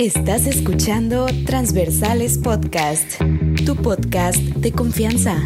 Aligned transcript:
Estás 0.00 0.46
escuchando 0.46 1.26
Transversales 1.44 2.38
Podcast, 2.38 3.20
tu 3.66 3.76
podcast 3.76 4.38
de 4.38 4.72
confianza. 4.72 5.36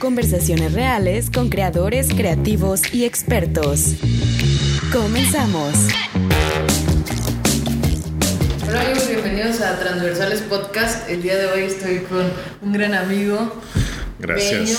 Conversaciones 0.00 0.72
reales 0.72 1.30
con 1.30 1.48
creadores 1.48 2.12
creativos 2.12 2.92
y 2.92 3.04
expertos. 3.04 3.94
Comenzamos. 4.92 5.76
Hola 8.66 8.80
amigos, 8.80 9.08
bienvenidos 9.08 9.60
a 9.60 9.78
Transversales 9.78 10.40
Podcast. 10.40 11.08
El 11.08 11.22
día 11.22 11.36
de 11.36 11.46
hoy 11.46 11.62
estoy 11.62 11.98
con 11.98 12.32
un 12.62 12.72
gran 12.72 12.94
amigo, 12.94 13.62
Gracias. 14.26 14.78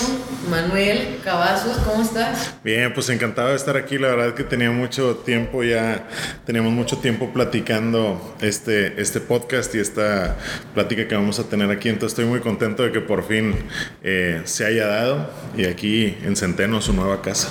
Manuel 0.50 1.18
Cavazos, 1.22 1.76
¿cómo 1.78 2.02
estás? 2.02 2.54
Bien, 2.64 2.92
pues 2.92 3.08
encantado 3.10 3.50
de 3.50 3.54
estar 3.54 3.76
aquí. 3.76 3.96
La 3.96 4.08
verdad 4.08 4.34
que 4.34 4.42
tenía 4.42 4.72
mucho 4.72 5.18
tiempo 5.18 5.62
ya, 5.62 6.08
teníamos 6.44 6.72
mucho 6.72 6.98
tiempo 6.98 7.32
platicando 7.32 8.34
este, 8.40 9.00
este 9.00 9.20
podcast 9.20 9.72
y 9.76 9.78
esta 9.78 10.36
plática 10.74 11.06
que 11.06 11.14
vamos 11.14 11.38
a 11.38 11.44
tener 11.44 11.70
aquí. 11.70 11.88
Entonces 11.88 12.18
estoy 12.18 12.24
muy 12.24 12.40
contento 12.40 12.82
de 12.82 12.90
que 12.90 13.00
por 13.00 13.24
fin 13.24 13.54
eh, 14.02 14.42
se 14.46 14.66
haya 14.66 14.88
dado 14.88 15.30
y 15.56 15.66
aquí 15.66 16.18
en 16.24 16.34
Centeno, 16.34 16.82
su 16.82 16.92
nueva 16.92 17.22
casa. 17.22 17.48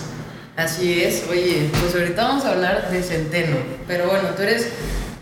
Así 0.57 1.01
es, 1.01 1.23
oye, 1.29 1.69
pues 1.79 1.95
ahorita 1.95 2.23
vamos 2.23 2.43
a 2.43 2.51
hablar 2.51 2.91
de 2.91 3.03
Centeno, 3.03 3.55
pero 3.87 4.07
bueno, 4.07 4.29
tú 4.35 4.41
eres 4.41 4.67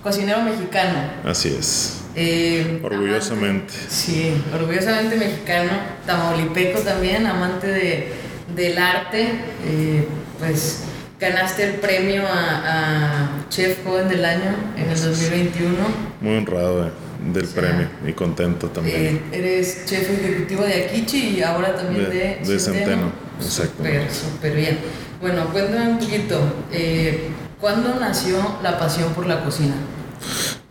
cocinero 0.02 0.42
mexicano. 0.42 1.00
Así 1.24 1.56
es. 1.56 2.03
Eh, 2.16 2.80
Orgullosamente. 2.84 3.74
amante- 3.74 3.90
sí, 3.90 4.34
orgullosamente 4.54 5.16
mexicano, 5.16 5.72
tamaulipeco 6.06 6.80
también, 6.82 7.26
amante 7.26 7.68
de, 7.68 8.08
del 8.56 8.78
arte, 8.78 9.28
eh, 9.66 10.08
pues 10.40 10.84
ganaste 11.20 11.64
el 11.64 11.74
premio 11.76 12.24
a, 12.28 12.62
a 12.66 13.30
Chef 13.50 13.84
Joven 13.86 14.10
del 14.10 14.26
Año 14.26 14.56
en 14.78 14.90
el 14.90 15.02
2021. 15.02 15.76
Muy 16.22 16.38
honrado 16.38 16.84
de- 16.86 16.92
del 17.34 17.48
premio 17.48 17.88
y 18.06 18.12
contento 18.12 18.68
también. 18.68 18.98
Eh, 18.98 19.22
eres 19.32 19.86
chef 19.86 20.10
ejecutivo 20.10 20.64
de 20.64 20.86
Akichi 20.86 21.38
y 21.38 21.42
ahora 21.42 21.74
también 21.76 22.10
De- 22.10 22.38
de, 22.44 22.54
de 22.54 22.60
Centeno, 22.60 23.12
Súper, 23.40 23.46
exactamente. 23.48 24.14
súper 24.14 24.56
bien. 24.56 24.78
Bueno, 25.22 25.46
cuéntame 25.54 25.88
un 25.92 26.00
poquito, 26.00 26.42
eh, 26.74 27.30
¿cuándo 27.62 27.96
nació 27.98 28.58
la 28.62 28.78
pasión 28.78 29.14
por 29.14 29.26
la 29.26 29.42
cocina? 29.42 29.76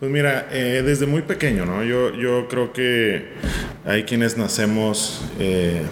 Pues 0.03 0.11
mira, 0.11 0.49
eh, 0.51 0.83
desde 0.85 1.07
muy 1.07 1.23
pequeño, 1.23 1.65
¿no? 1.65 1.85
Yo, 1.85 2.13
yo 2.13 2.49
creo 2.49 2.73
que 2.73 3.29
hay 3.85 4.03
quienes 4.03 4.37
nacemos 4.37 5.25
eh, 5.39 5.83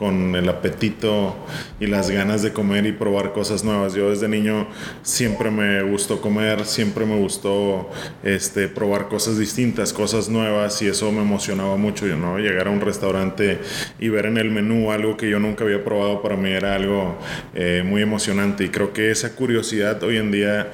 con 0.00 0.34
el 0.34 0.48
apetito 0.48 1.36
y 1.78 1.86
las 1.86 2.10
ganas 2.10 2.40
de 2.40 2.54
comer 2.54 2.86
y 2.86 2.92
probar 2.92 3.34
cosas 3.34 3.64
nuevas. 3.64 3.92
Yo 3.92 4.08
desde 4.08 4.28
niño 4.28 4.66
siempre 5.02 5.50
me 5.50 5.82
gustó 5.82 6.22
comer, 6.22 6.64
siempre 6.64 7.04
me 7.04 7.18
gustó 7.18 7.90
este, 8.24 8.68
probar 8.68 9.08
cosas 9.08 9.36
distintas, 9.36 9.92
cosas 9.92 10.30
nuevas 10.30 10.80
y 10.80 10.86
eso 10.86 11.12
me 11.12 11.20
emocionaba 11.20 11.76
mucho, 11.76 12.06
¿no? 12.16 12.38
Llegar 12.38 12.68
a 12.68 12.70
un 12.70 12.80
restaurante 12.80 13.58
y 13.98 14.08
ver 14.08 14.24
en 14.24 14.38
el 14.38 14.50
menú 14.50 14.90
algo 14.90 15.18
que 15.18 15.28
yo 15.28 15.38
nunca 15.38 15.64
había 15.64 15.84
probado 15.84 16.22
para 16.22 16.34
mí 16.34 16.50
era 16.50 16.76
algo 16.76 17.18
eh, 17.54 17.82
muy 17.84 18.00
emocionante 18.00 18.64
y 18.64 18.70
creo 18.70 18.94
que 18.94 19.10
esa 19.10 19.36
curiosidad 19.36 20.02
hoy 20.02 20.16
en 20.16 20.30
día 20.30 20.72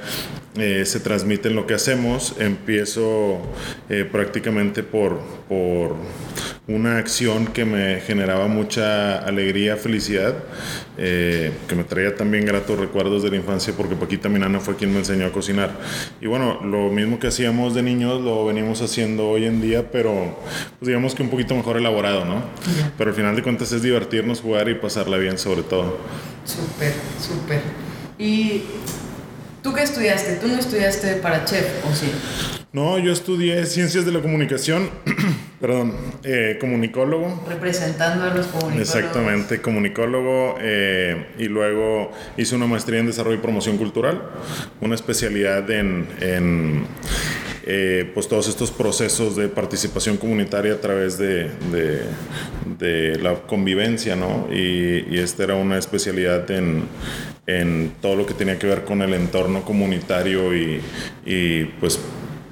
eh, 0.57 0.85
se 0.87 1.01
transmite 1.01 1.49
en 1.49 1.57
lo 1.57 1.67
que 1.67 1.75
hacemos. 1.75 2.37
Empiezo 2.39 3.41
eh, 3.89 4.09
prácticamente 4.11 4.85
por, 4.85 5.19
por 5.49 5.97
una 6.69 6.99
acción 6.99 7.47
que 7.47 7.65
me 7.65 8.01
generaba 8.01 8.49
mucha 8.49 9.19
alegría, 9.19 9.77
felicidad, 9.77 10.35
eh, 10.99 11.53
que 11.69 11.77
me 11.77 11.85
traía 11.85 12.17
también 12.17 12.45
gratos 12.45 12.77
recuerdos 12.79 13.23
de 13.23 13.31
la 13.31 13.37
infancia 13.37 13.73
porque 13.77 13.95
Paquita 13.95 14.29
Minana 14.29 14.59
fue 14.59 14.75
quien 14.75 14.93
me 14.93 14.99
enseñó 14.99 15.27
a 15.27 15.33
cocinar. 15.33 15.71
Y 16.21 16.27
bueno, 16.27 16.61
lo 16.65 16.91
mismo 16.91 17.21
que 17.21 17.29
hacíamos 17.29 17.75
de 17.75 17.83
niños 17.83 18.21
lo 18.21 18.45
venimos 18.45 18.83
haciendo 18.83 19.29
hoy 19.29 19.45
en 19.45 19.61
día, 19.61 19.93
pero 19.93 20.41
pues 20.81 20.89
digamos 20.89 21.15
que 21.15 21.23
un 21.23 21.31
poquito 21.31 21.55
mejor 21.55 21.77
elaborado, 21.77 22.25
¿no? 22.25 22.43
Pero 22.99 23.11
al 23.11 23.17
final 23.17 23.37
de 23.37 23.43
cuentas 23.43 23.71
es 23.71 23.83
divertirnos, 23.83 24.41
jugar 24.41 24.69
y 24.69 24.75
pasarla 24.75 25.19
bien 25.19 25.39
sobre 25.39 25.63
todo. 25.63 25.99
Súper, 26.45 26.93
súper. 27.21 27.61
¿Y 28.19 28.63
tú 29.63 29.73
qué 29.73 29.83
estudiaste? 29.83 30.37
¿Tú 30.37 30.49
no 30.49 30.59
estudiaste 30.59 31.15
para 31.17 31.45
chef 31.45 31.85
o 31.89 31.95
sí? 31.95 32.11
No, 32.73 32.99
yo 32.99 33.11
estudié 33.11 33.65
ciencias 33.65 34.05
de 34.05 34.13
la 34.13 34.21
comunicación, 34.21 34.91
perdón, 35.61 35.95
eh, 36.25 36.57
comunicólogo. 36.61 37.45
Representando 37.49 38.25
a 38.25 38.35
los 38.35 38.47
comunicólogos. 38.47 38.81
Exactamente, 38.95 39.61
comunicólogo 39.61 40.57
eh, 40.61 41.27
y 41.39 41.45
luego 41.45 42.13
hice 42.37 42.55
una 42.57 42.67
maestría 42.67 43.01
en 43.01 43.07
desarrollo 43.07 43.37
y 43.37 43.41
promoción 43.41 43.77
cultural, 43.79 44.23
una 44.81 44.95
especialidad 44.95 45.69
en, 45.71 46.07
en, 46.21 46.85
eh, 47.65 48.11
pues 48.15 48.29
todos 48.29 48.49
estos 48.49 48.71
procesos 48.71 49.35
de 49.37 49.49
participación 49.49 50.17
comunitaria 50.19 50.75
a 50.75 50.81
través 50.81 51.19
de, 51.19 51.51
de- 51.73 52.03
de 52.79 53.19
la 53.21 53.35
convivencia, 53.47 54.17
¿no? 54.17 54.49
Y, 54.53 55.07
y 55.11 55.19
esta 55.19 55.45
era 55.45 55.55
una 55.55 55.79
especialidad 55.79 56.51
en, 56.51 56.83
en 57.47 57.93
todo 58.03 58.17
lo 58.17 58.27
que 58.27 58.35
tenía 58.35 58.59
que 58.59 58.67
ver 58.67 58.85
con 58.85 59.01
el 59.03 59.15
entorno 59.15 59.63
comunitario 59.63 60.55
y, 60.55 60.81
y 61.25 61.65
pues 61.81 61.99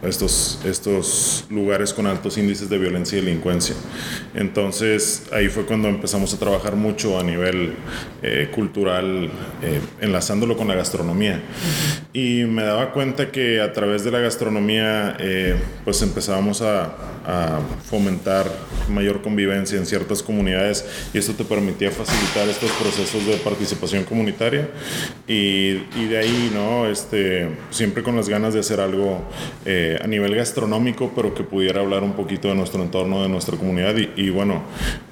estos, 0.07 0.59
estos 0.65 1.45
lugares 1.51 1.93
con 1.93 2.07
altos 2.07 2.39
índices 2.39 2.69
de 2.69 2.79
violencia 2.79 3.19
y 3.19 3.23
delincuencia. 3.23 3.75
Entonces 4.35 5.25
ahí 5.33 5.49
fue 5.49 5.65
cuando 5.67 5.89
empezamos 5.89 6.33
a 6.35 6.39
trabajar 6.39 6.77
mucho 6.77 7.19
a 7.19 7.23
nivel 7.23 7.75
eh, 8.23 8.49
cultural, 8.53 9.31
eh, 9.63 9.81
enlazándolo 10.01 10.57
con 10.57 10.69
la 10.69 10.75
gastronomía. 10.75 11.43
Y 12.13 12.45
me 12.45 12.63
daba 12.63 12.93
cuenta 12.93 13.31
que 13.31 13.61
a 13.61 13.73
través 13.73 14.05
de 14.05 14.11
la 14.11 14.21
gastronomía 14.21 15.17
eh, 15.19 15.57
pues 15.85 16.01
empezábamos 16.03 16.63
a, 16.63 16.95
a 17.27 17.61
fomentar 17.89 18.51
mayor 18.89 19.23
convivencia 19.23 19.79
en 19.79 19.87
ciertas 19.87 20.23
comunidades 20.23 20.85
y 21.13 21.19
esto 21.19 21.33
te 21.33 21.45
permitía 21.45 21.91
facilitar 21.91 22.49
estos 22.49 22.71
procesos 22.73 23.27
de 23.27 23.37
participación 23.39 24.05
comunitaria 24.05 24.69
y, 25.27 25.83
y 25.97 26.07
de 26.09 26.19
ahí, 26.19 26.51
¿no? 26.55 26.87
Este, 26.87 27.49
siempre 27.71 28.03
con 28.03 28.17
las 28.17 28.29
ganas 28.29 28.55
de 28.55 28.61
hacer 28.61 28.81
algo 28.81 29.23
eh, 29.65 29.94
a 30.03 30.07
nivel 30.07 30.35
gastronómico, 30.35 31.13
pero 31.15 31.35
que 31.35 31.45
pudiera 31.45 31.81
hablar 31.81 32.03
un 32.03 32.13
poquito 32.13 32.49
de 32.49 32.55
nuestro 32.55 32.83
entorno, 32.83 33.23
de 33.23 33.29
nuestra 33.29 33.57
comunidad 33.57 33.97
y, 33.97 34.11
y 34.17 34.31
bueno, 34.31 34.63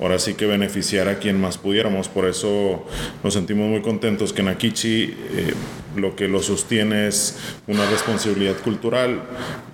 ahora 0.00 0.18
sí 0.18 0.34
que 0.34 0.46
beneficiar 0.46 1.08
a 1.08 1.18
quien 1.18 1.40
más 1.40 1.58
pudiéramos. 1.58 2.08
Por 2.08 2.26
eso 2.26 2.84
nos 3.22 3.34
sentimos 3.34 3.68
muy 3.68 3.82
contentos 3.82 4.32
que 4.32 4.42
en 4.42 4.48
Akichi 4.48 5.02
eh, 5.04 5.54
lo 5.96 6.16
que 6.16 6.28
lo 6.28 6.42
sostiene 6.42 7.08
es 7.08 7.38
una 7.66 7.88
responsabilidad 7.90 8.56
cultural 8.58 9.22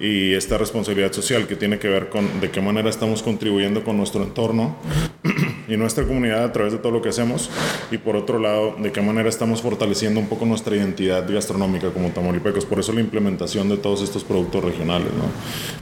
y 0.01 0.35
esta 0.35 0.59
responsabilidad 0.59 1.13
social 1.13 1.47
que 1.47 1.57
tiene 1.57 1.79
que 1.79 1.89
ver 1.89 2.09
con 2.09 2.41
de 2.41 2.51
qué 2.51 2.61
manera 2.61 2.91
estamos 2.91 3.23
contribuyendo 3.23 3.85
con 3.85 3.97
nuestro 3.97 4.23
entorno 4.23 4.77
y 5.69 5.77
nuestra 5.77 6.05
comunidad 6.05 6.45
a 6.45 6.53
través 6.53 6.73
de 6.73 6.79
todo 6.79 6.93
lo 6.93 7.03
que 7.03 7.11
hacemos 7.11 7.51
y 7.91 7.99
por 7.99 8.17
otro 8.17 8.39
lado 8.39 8.77
de 8.79 8.91
qué 8.91 9.01
manera 9.03 9.29
estamos 9.29 9.63
fortaleciendo 9.63 10.19
un 10.19 10.27
poco 10.27 10.47
nuestra 10.47 10.75
identidad 10.75 11.31
gastronómica 11.31 11.91
como 11.91 12.09
tamaulipecos 12.11 12.65
por 12.65 12.81
eso 12.81 12.93
la 12.93 13.01
implementación 13.01 13.69
de 13.69 13.77
todos 13.77 14.03
estos 14.03 14.25
productos 14.25 14.65
regionales 14.65 15.13
¿no? 15.13 15.25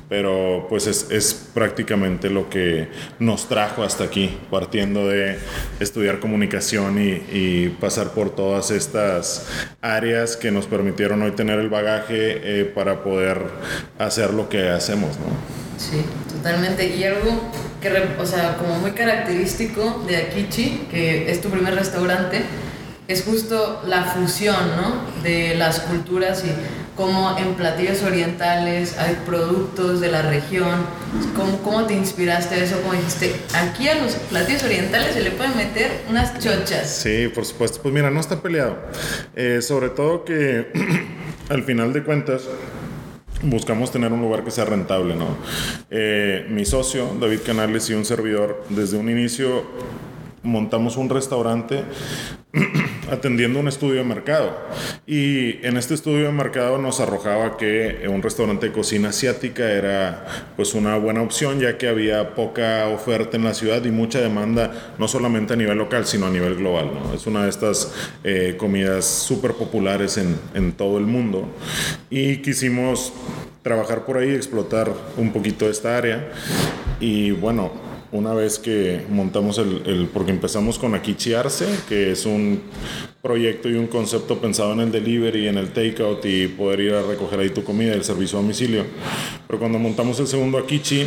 pero 0.08 0.66
pues 0.68 0.86
es, 0.86 1.10
es 1.10 1.34
prácticamente 1.54 2.28
lo 2.28 2.50
que 2.50 2.88
nos 3.18 3.48
trajo 3.48 3.84
hasta 3.84 4.04
aquí 4.04 4.36
partiendo 4.50 5.06
de 5.06 5.38
estudiar 5.78 6.18
comunicación 6.18 6.98
y, 6.98 7.22
y 7.32 7.76
pasar 7.80 8.10
por 8.10 8.30
todas 8.30 8.70
estas 8.70 9.46
áreas 9.80 10.36
que 10.36 10.50
nos 10.50 10.66
permitieron 10.66 11.22
hoy 11.22 11.30
tener 11.30 11.60
el 11.60 11.68
bagaje 11.68 12.60
eh, 12.60 12.64
para 12.64 13.04
poder 13.04 13.40
hacer 13.98 14.34
lo 14.34 14.48
que 14.48 14.68
hacemos 14.68 15.16
¿no? 15.18 15.66
Sí, 15.78 16.02
totalmente. 16.32 16.96
Y 16.96 17.04
algo 17.04 17.50
o 18.18 18.26
sea, 18.26 18.56
como 18.56 18.78
muy 18.78 18.92
característico 18.92 20.04
de 20.06 20.16
Akichi, 20.16 20.86
que 20.90 21.30
es 21.30 21.40
tu 21.40 21.48
primer 21.48 21.74
restaurante, 21.74 22.42
es 23.08 23.24
justo 23.24 23.82
la 23.86 24.04
fusión, 24.04 24.56
¿no? 24.76 25.22
De 25.22 25.54
las 25.54 25.80
culturas 25.80 26.44
y 26.44 26.50
como 26.96 27.36
en 27.38 27.54
platillos 27.54 28.02
orientales 28.02 28.98
hay 28.98 29.16
productos 29.26 30.00
de 30.00 30.10
la 30.10 30.22
región. 30.22 30.86
¿Cómo, 31.36 31.58
cómo 31.62 31.86
te 31.86 31.94
inspiraste 31.94 32.62
eso? 32.62 32.80
¿Cómo 32.80 32.94
dijiste, 32.94 33.36
aquí 33.54 33.88
a 33.88 33.96
los 33.96 34.14
platillos 34.14 34.64
orientales 34.64 35.12
se 35.14 35.20
le 35.20 35.30
pueden 35.30 35.56
meter 35.56 35.90
unas 36.08 36.38
chochas? 36.38 36.88
Sí, 36.90 37.28
por 37.28 37.44
supuesto. 37.44 37.80
Pues 37.82 37.94
mira, 37.94 38.10
no 38.10 38.18
está 38.18 38.40
peleado. 38.40 38.78
Eh, 39.36 39.60
sobre 39.60 39.90
todo 39.90 40.24
que 40.24 40.72
al 41.50 41.62
final 41.64 41.92
de 41.92 42.02
cuentas 42.02 42.42
buscamos 43.42 43.90
tener 43.90 44.12
un 44.12 44.20
lugar 44.20 44.44
que 44.44 44.50
sea 44.50 44.64
rentable, 44.64 45.14
¿no? 45.14 45.36
Eh, 45.90 46.46
mi 46.48 46.64
socio, 46.64 47.16
David 47.20 47.40
Canales, 47.44 47.88
y 47.90 47.94
un 47.94 48.04
servidor, 48.04 48.64
desde 48.70 48.96
un 48.96 49.10
inicio 49.10 49.64
montamos 50.46 50.96
un 50.96 51.10
restaurante 51.10 51.84
atendiendo 53.10 53.60
un 53.60 53.68
estudio 53.68 53.96
de 53.96 54.04
mercado. 54.04 54.56
Y 55.06 55.64
en 55.66 55.76
este 55.76 55.94
estudio 55.94 56.26
de 56.26 56.32
mercado 56.32 56.78
nos 56.78 57.00
arrojaba 57.00 57.56
que 57.56 58.06
un 58.08 58.22
restaurante 58.22 58.66
de 58.66 58.72
cocina 58.72 59.10
asiática 59.10 59.70
era 59.70 60.26
pues 60.56 60.74
una 60.74 60.96
buena 60.96 61.22
opción 61.22 61.60
ya 61.60 61.76
que 61.76 61.88
había 61.88 62.34
poca 62.34 62.88
oferta 62.88 63.36
en 63.36 63.44
la 63.44 63.54
ciudad 63.54 63.84
y 63.84 63.90
mucha 63.90 64.20
demanda 64.20 64.94
no 64.98 65.08
solamente 65.08 65.52
a 65.52 65.56
nivel 65.56 65.78
local 65.78 66.06
sino 66.06 66.26
a 66.26 66.30
nivel 66.30 66.56
global. 66.56 66.90
¿no? 66.94 67.14
Es 67.14 67.26
una 67.26 67.44
de 67.44 67.50
estas 67.50 67.92
eh, 68.24 68.54
comidas 68.56 69.04
súper 69.04 69.52
populares 69.52 70.16
en, 70.16 70.38
en 70.54 70.72
todo 70.72 70.98
el 70.98 71.04
mundo 71.04 71.48
y 72.10 72.38
quisimos 72.38 73.12
trabajar 73.62 74.04
por 74.04 74.18
ahí, 74.18 74.30
explotar 74.30 74.92
un 75.16 75.32
poquito 75.32 75.68
esta 75.68 75.96
área. 75.96 76.28
Y 77.00 77.32
bueno, 77.32 77.85
una 78.16 78.32
vez 78.32 78.58
que 78.58 79.02
montamos 79.10 79.58
el, 79.58 79.82
el, 79.86 80.06
porque 80.06 80.32
empezamos 80.32 80.78
con 80.78 80.94
Akichi 80.94 81.34
Arce, 81.34 81.66
que 81.88 82.12
es 82.12 82.26
un 82.26 82.62
proyecto 83.22 83.68
y 83.68 83.74
un 83.74 83.86
concepto 83.86 84.38
pensado 84.40 84.72
en 84.72 84.80
el 84.80 84.92
delivery, 84.92 85.48
en 85.48 85.58
el 85.58 85.70
takeout 85.70 86.24
y 86.24 86.48
poder 86.48 86.80
ir 86.80 86.94
a 86.94 87.02
recoger 87.02 87.40
ahí 87.40 87.50
tu 87.50 87.64
comida, 87.64 87.92
el 87.92 88.04
servicio 88.04 88.38
a 88.38 88.42
domicilio. 88.42 88.84
Pero 89.46 89.58
cuando 89.58 89.78
montamos 89.78 90.18
el 90.20 90.26
segundo 90.26 90.58
Akichi, 90.58 91.06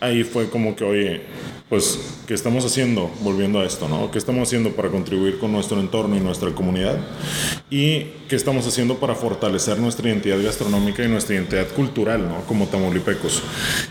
ahí 0.00 0.24
fue 0.24 0.48
como 0.48 0.74
que, 0.74 0.84
oye, 0.84 1.20
pues, 1.68 1.98
¿qué 2.26 2.32
estamos 2.32 2.64
haciendo 2.64 3.10
volviendo 3.20 3.60
a 3.60 3.66
esto, 3.66 3.88
no? 3.88 4.10
¿Qué 4.10 4.18
estamos 4.18 4.48
haciendo 4.48 4.70
para 4.70 4.88
contribuir 4.88 5.38
con 5.38 5.52
nuestro 5.52 5.78
entorno 5.80 6.16
y 6.16 6.20
nuestra 6.20 6.50
comunidad? 6.52 6.98
¿Y 7.70 8.04
qué 8.28 8.36
estamos 8.36 8.66
haciendo 8.66 8.96
para 8.96 9.14
fortalecer 9.14 9.78
nuestra 9.78 10.08
identidad 10.08 10.42
gastronómica 10.42 11.04
y 11.04 11.08
nuestra 11.08 11.34
identidad 11.34 11.68
cultural, 11.68 12.26
¿no? 12.26 12.40
Como 12.46 12.66
tamaulipecos. 12.66 13.42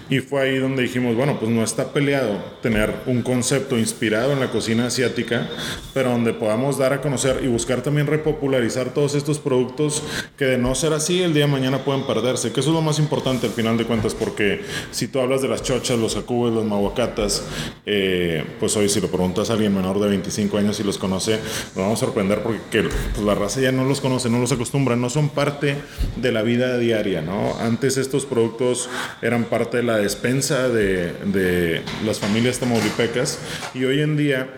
Y 0.09 0.19
fue 0.19 0.41
ahí 0.41 0.57
donde 0.57 0.83
dijimos, 0.83 1.15
bueno, 1.15 1.39
pues 1.39 1.51
no 1.51 1.63
está 1.63 1.91
peleado 1.91 2.37
tener 2.61 2.93
un 3.05 3.21
concepto 3.21 3.77
inspirado 3.77 4.33
en 4.33 4.39
la 4.39 4.49
cocina 4.49 4.87
asiática, 4.87 5.49
pero 5.93 6.09
donde 6.09 6.33
podamos 6.33 6.77
dar 6.77 6.93
a 6.93 7.01
conocer 7.01 7.41
y 7.43 7.47
buscar 7.47 7.81
también 7.81 8.07
repopularizar 8.07 8.93
todos 8.93 9.15
estos 9.15 9.39
productos 9.39 10.01
que 10.37 10.45
de 10.45 10.57
no 10.57 10.73
ser 10.75 10.93
así, 10.93 11.21
el 11.21 11.33
día 11.33 11.45
de 11.45 11.51
mañana 11.51 11.83
pueden 11.83 12.07
perderse, 12.07 12.51
que 12.51 12.59
eso 12.59 12.69
es 12.69 12.75
lo 12.75 12.81
más 12.81 12.99
importante 12.99 13.47
al 13.47 13.53
final 13.53 13.77
de 13.77 13.85
cuentas, 13.85 14.15
porque 14.15 14.61
si 14.91 15.07
tú 15.07 15.19
hablas 15.19 15.41
de 15.41 15.47
las 15.47 15.63
chochas, 15.63 15.99
los 15.99 16.15
acubes, 16.15 16.53
los 16.53 16.65
mahuacatas, 16.65 17.43
eh, 17.85 18.43
pues 18.59 18.75
hoy 18.77 18.89
si 18.89 19.01
lo 19.01 19.07
preguntas 19.07 19.49
a 19.49 19.53
alguien 19.53 19.75
menor 19.75 19.99
de 19.99 20.07
25 20.07 20.57
años 20.57 20.79
y 20.79 20.83
los 20.83 20.97
conoce, 20.97 21.39
nos 21.75 21.75
vamos 21.75 22.01
a 22.01 22.05
sorprender 22.05 22.43
porque 22.43 22.83
pues, 22.83 23.25
la 23.25 23.35
raza 23.35 23.61
ya 23.61 23.71
no 23.71 23.85
los 23.85 24.01
conoce, 24.01 24.29
no 24.29 24.39
los 24.39 24.51
acostumbra, 24.51 24.95
no 24.95 25.09
son 25.09 25.29
parte 25.29 25.75
de 26.15 26.31
la 26.31 26.41
vida 26.41 26.77
diaria, 26.77 27.21
¿no? 27.21 27.57
Antes 27.59 27.97
estos 27.97 28.25
productos 28.25 28.89
eran 29.21 29.45
parte 29.45 29.77
de 29.77 29.83
la 29.83 29.97
despensa 29.97 30.69
de, 30.69 31.81
las 32.05 32.19
familias 32.19 32.59
tamaulipecas 32.59 33.39
y 33.73 33.83
hoy 33.85 34.01
en 34.01 34.17
día 34.17 34.49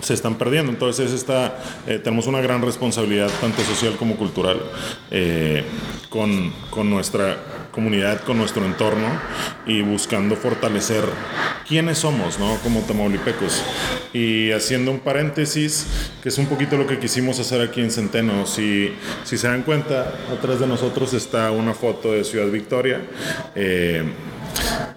se 0.00 0.14
están 0.14 0.36
perdiendo. 0.36 0.72
Entonces 0.72 1.12
está, 1.12 1.58
eh, 1.86 1.98
tenemos 1.98 2.26
una 2.26 2.40
gran 2.40 2.62
responsabilidad, 2.62 3.30
tanto 3.40 3.62
social 3.62 3.96
como 3.96 4.16
cultural, 4.16 4.60
eh, 5.10 5.64
con, 6.08 6.52
con, 6.70 6.90
nuestra 6.90 7.59
comunidad, 7.70 8.20
con 8.22 8.38
nuestro 8.38 8.64
entorno 8.64 9.08
y 9.66 9.82
buscando 9.82 10.36
fortalecer 10.36 11.04
quiénes 11.66 11.98
somos, 11.98 12.38
¿no? 12.38 12.56
Como 12.62 12.80
tamaulipecos. 12.80 13.62
Y 14.12 14.50
haciendo 14.52 14.90
un 14.90 15.00
paréntesis, 15.00 15.86
que 16.22 16.28
es 16.30 16.38
un 16.38 16.46
poquito 16.46 16.76
lo 16.76 16.86
que 16.86 16.98
quisimos 16.98 17.38
hacer 17.38 17.60
aquí 17.60 17.80
en 17.80 17.90
Centeno. 17.90 18.46
Si, 18.46 18.92
si 19.24 19.38
se 19.38 19.48
dan 19.48 19.62
cuenta, 19.62 20.12
atrás 20.32 20.60
de 20.60 20.66
nosotros 20.66 21.14
está 21.14 21.50
una 21.50 21.74
foto 21.74 22.12
de 22.12 22.24
Ciudad 22.24 22.48
Victoria. 22.48 23.00
Eh, 23.54 24.02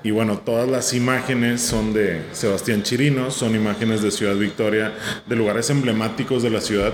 y 0.03 0.11
bueno, 0.11 0.38
todas 0.38 0.69
las 0.69 0.94
imágenes 0.94 1.61
son 1.61 1.94
de 1.94 2.23
Sebastián 2.33 2.83
Chirino, 2.83 3.31
son 3.31 3.55
imágenes 3.55 4.01
de 4.01 4.11
Ciudad 4.11 4.35
Victoria, 4.35 4.94
de 5.25 5.35
lugares 5.35 5.69
emblemáticos 5.69 6.44
de 6.44 6.50
la 6.50 6.59
ciudad. 6.59 6.91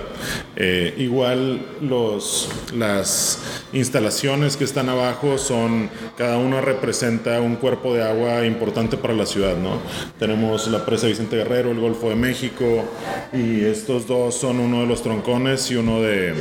Eh, 0.56 0.94
igual 0.98 1.66
los, 1.82 2.50
las 2.74 3.40
instalaciones 3.74 4.58
que 4.58 4.64
están 4.64 4.90
abajo 4.90 5.40
son, 5.40 5.90
cada 6.18 6.38
una 6.38 6.62
representa 6.62 7.42
un 7.42 7.56
cuerpo 7.56 7.96
de 7.96 8.04
agua 8.04 8.46
importante 8.46 8.96
para 8.96 9.16
la 9.16 9.26
ciudad, 9.26 9.58
¿no? 9.58 9.80
Tenemos 10.20 10.68
la 10.68 10.86
presa 10.86 11.08
Vicente 11.08 11.36
Guerrero, 11.36 11.72
el 11.72 11.80
Golfo 11.80 12.10
de 12.10 12.16
México, 12.16 12.86
y 13.34 13.62
estos 13.66 14.06
dos 14.06 14.36
son 14.36 14.60
uno 14.60 14.82
de 14.82 14.86
los 14.86 15.02
troncones 15.02 15.72
y 15.72 15.76
uno 15.76 16.02
de, 16.02 16.36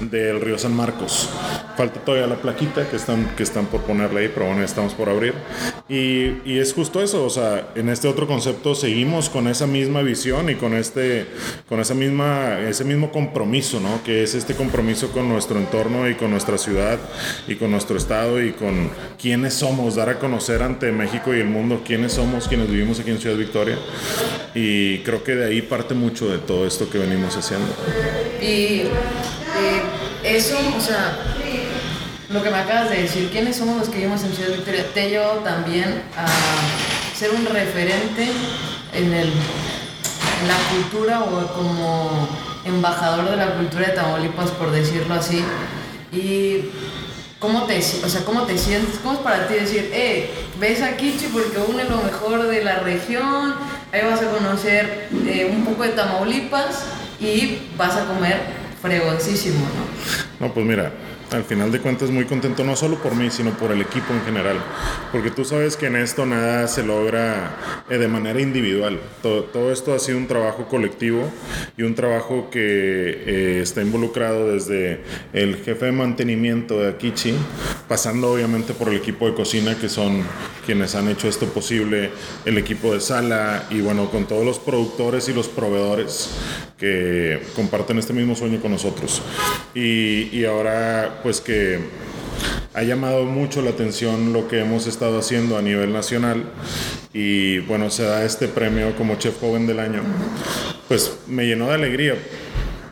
del 0.00 0.40
río 0.40 0.58
San 0.58 0.74
Marcos. 0.74 1.28
Falta 1.78 2.00
todavía 2.00 2.26
la 2.26 2.34
plaquita 2.34 2.90
que 2.90 2.96
están, 2.96 3.36
que 3.36 3.44
están 3.44 3.66
por 3.66 3.82
ponerle 3.82 4.22
ahí, 4.22 4.30
pero 4.34 4.46
bueno, 4.46 4.64
estamos 4.64 4.94
por 4.94 5.08
abrir. 5.08 5.32
Y, 5.88 6.42
y, 6.44 6.58
es 6.58 6.72
justo 6.72 7.00
eso, 7.00 7.24
o 7.24 7.30
sea, 7.30 7.68
en 7.76 7.88
este 7.88 8.08
otro 8.08 8.26
concepto 8.26 8.74
seguimos 8.74 9.28
con 9.28 9.46
esa 9.46 9.68
misma 9.68 10.02
visión 10.02 10.50
y 10.50 10.56
con 10.56 10.74
este, 10.74 11.28
con 11.68 11.78
esa 11.78 11.94
misma, 11.94 12.58
ese 12.58 12.82
mismo 12.82 13.12
compromiso, 13.12 13.78
¿no? 13.78 14.02
Que 14.02 14.24
es 14.24 14.34
este 14.34 14.56
compromiso 14.56 15.12
con 15.12 15.28
nuestro 15.28 15.60
entorno 15.60 16.08
y 16.08 16.16
con 16.16 16.32
nuestra 16.32 16.58
ciudad 16.58 16.98
y 17.46 17.54
con 17.54 17.70
nuestro 17.70 17.96
estado 17.96 18.42
y 18.42 18.54
con 18.54 18.90
quiénes 19.16 19.54
somos, 19.54 19.94
dar 19.94 20.08
a 20.08 20.18
conocer 20.18 20.62
ante 20.62 20.90
México 20.90 21.32
y 21.32 21.38
el 21.38 21.46
mundo 21.46 21.82
quiénes 21.86 22.12
somos, 22.12 22.48
quienes 22.48 22.68
vivimos 22.68 22.98
aquí 22.98 23.10
en 23.10 23.20
Ciudad 23.20 23.36
Victoria. 23.36 23.78
Y 24.52 24.98
creo 25.04 25.22
que 25.22 25.36
de 25.36 25.46
ahí 25.46 25.62
parte 25.62 25.94
mucho 25.94 26.28
de 26.28 26.38
todo 26.38 26.66
esto 26.66 26.90
que 26.90 26.98
venimos 26.98 27.36
haciendo. 27.36 27.72
Y 28.42 28.82
eso, 30.24 30.56
o 30.76 30.80
sea, 30.80 31.37
lo 32.30 32.42
que 32.42 32.50
me 32.50 32.58
acabas 32.58 32.90
de 32.90 33.02
decir, 33.02 33.30
¿quiénes 33.30 33.56
somos 33.56 33.78
los 33.78 33.88
que 33.88 33.98
vivimos 33.98 34.22
en 34.22 34.32
Ciudad 34.34 34.50
Victoria? 34.50 34.84
Te 34.92 35.08
llevo 35.08 35.40
también 35.44 36.02
a 36.16 36.26
ser 37.16 37.30
un 37.30 37.46
referente 37.46 38.28
en, 38.92 39.12
el, 39.14 39.32
la 40.46 40.56
cultura 40.70 41.20
o 41.22 41.46
como 41.54 42.28
embajador 42.64 43.30
de 43.30 43.36
la 43.36 43.54
cultura 43.54 43.88
de 43.88 43.92
Tamaulipas, 43.94 44.50
por 44.52 44.70
decirlo 44.70 45.14
así. 45.14 45.42
Y 46.12 46.70
¿cómo 47.38 47.62
te, 47.62 47.78
o 47.78 48.08
sea, 48.08 48.24
¿cómo 48.26 48.42
te 48.42 48.58
sientes? 48.58 48.98
¿Cómo 49.02 49.14
es 49.14 49.20
para 49.20 49.48
ti 49.48 49.54
decir, 49.54 49.90
eh, 49.94 50.30
ves 50.60 50.82
a 50.82 50.96
Kichi 50.96 51.28
porque 51.32 51.58
une 51.58 51.84
lo 51.84 51.96
mejor 52.02 52.46
de 52.46 52.62
la 52.62 52.80
región, 52.80 53.54
ahí 53.90 54.02
vas 54.04 54.20
a 54.20 54.30
conocer 54.30 55.08
eh, 55.26 55.50
un 55.50 55.64
poco 55.64 55.82
de 55.82 55.90
Tamaulipas 55.90 56.84
y 57.20 57.58
vas 57.78 57.96
a 57.96 58.04
comer 58.04 58.38
fregoncísimo, 58.82 59.60
¿no? 59.60 60.46
No, 60.46 60.54
pues 60.54 60.64
mira, 60.64 60.92
al 61.30 61.44
final 61.44 61.70
de 61.70 61.80
cuentas 61.80 62.10
muy 62.10 62.24
contento, 62.24 62.64
no 62.64 62.76
solo 62.76 62.96
por 62.96 63.14
mí, 63.14 63.30
sino 63.30 63.50
por 63.52 63.70
el 63.70 63.80
equipo 63.80 64.12
en 64.12 64.22
general. 64.24 64.56
Porque 65.12 65.30
tú 65.30 65.44
sabes 65.44 65.76
que 65.76 65.86
en 65.86 65.96
esto 65.96 66.24
nada 66.26 66.66
se 66.68 66.82
logra 66.82 67.84
eh, 67.90 67.98
de 67.98 68.08
manera 68.08 68.40
individual. 68.40 68.98
Todo, 69.22 69.44
todo, 69.44 69.72
esto 69.72 69.94
ha 69.94 69.98
sido 69.98 70.18
un 70.18 70.26
trabajo 70.26 70.66
colectivo 70.68 71.30
y 71.76 71.82
un 71.82 71.94
trabajo 71.94 72.48
que 72.50 72.60
eh, 72.60 73.60
está 73.62 73.82
involucrado 73.82 74.52
desde 74.52 75.02
el 75.32 75.56
jefe 75.56 75.86
de 75.86 75.92
mantenimiento 75.92 76.80
de 76.80 76.88
Akichi, 76.88 77.34
pasando 77.88 78.32
obviamente 78.32 78.72
por 78.72 78.88
el 78.88 78.96
equipo 78.96 79.26
de 79.26 79.34
cocina, 79.34 79.76
que 79.78 79.88
son 79.88 80.22
quienes 80.64 80.94
han 80.94 81.08
hecho 81.08 81.28
esto 81.28 81.46
posible, 81.46 82.10
el 82.44 82.58
equipo 82.58 82.92
de 82.92 83.00
sala 83.00 83.64
y 83.70 83.80
bueno, 83.80 84.10
con 84.10 84.26
todos 84.26 84.44
los 84.44 84.58
productores 84.58 85.28
y 85.28 85.32
los 85.32 85.48
proveedores 85.48 86.30
que 86.78 87.40
comparten 87.56 87.98
este 87.98 88.12
mismo 88.12 88.36
sueño 88.36 88.60
con 88.60 88.72
nosotros. 88.72 89.22
Y, 89.74 90.28
y 90.30 90.44
ahora 90.44 91.17
pues 91.22 91.40
que 91.40 91.78
ha 92.74 92.82
llamado 92.82 93.24
mucho 93.24 93.62
la 93.62 93.70
atención 93.70 94.32
lo 94.32 94.48
que 94.48 94.60
hemos 94.60 94.86
estado 94.86 95.18
haciendo 95.18 95.58
a 95.58 95.62
nivel 95.62 95.92
nacional 95.92 96.44
y 97.12 97.58
bueno, 97.60 97.90
se 97.90 98.04
da 98.04 98.24
este 98.24 98.48
premio 98.48 98.94
como 98.96 99.16
chef 99.16 99.40
joven 99.40 99.66
del 99.66 99.80
año, 99.80 100.02
pues 100.86 101.18
me 101.26 101.46
llenó 101.46 101.68
de 101.68 101.74
alegría 101.74 102.14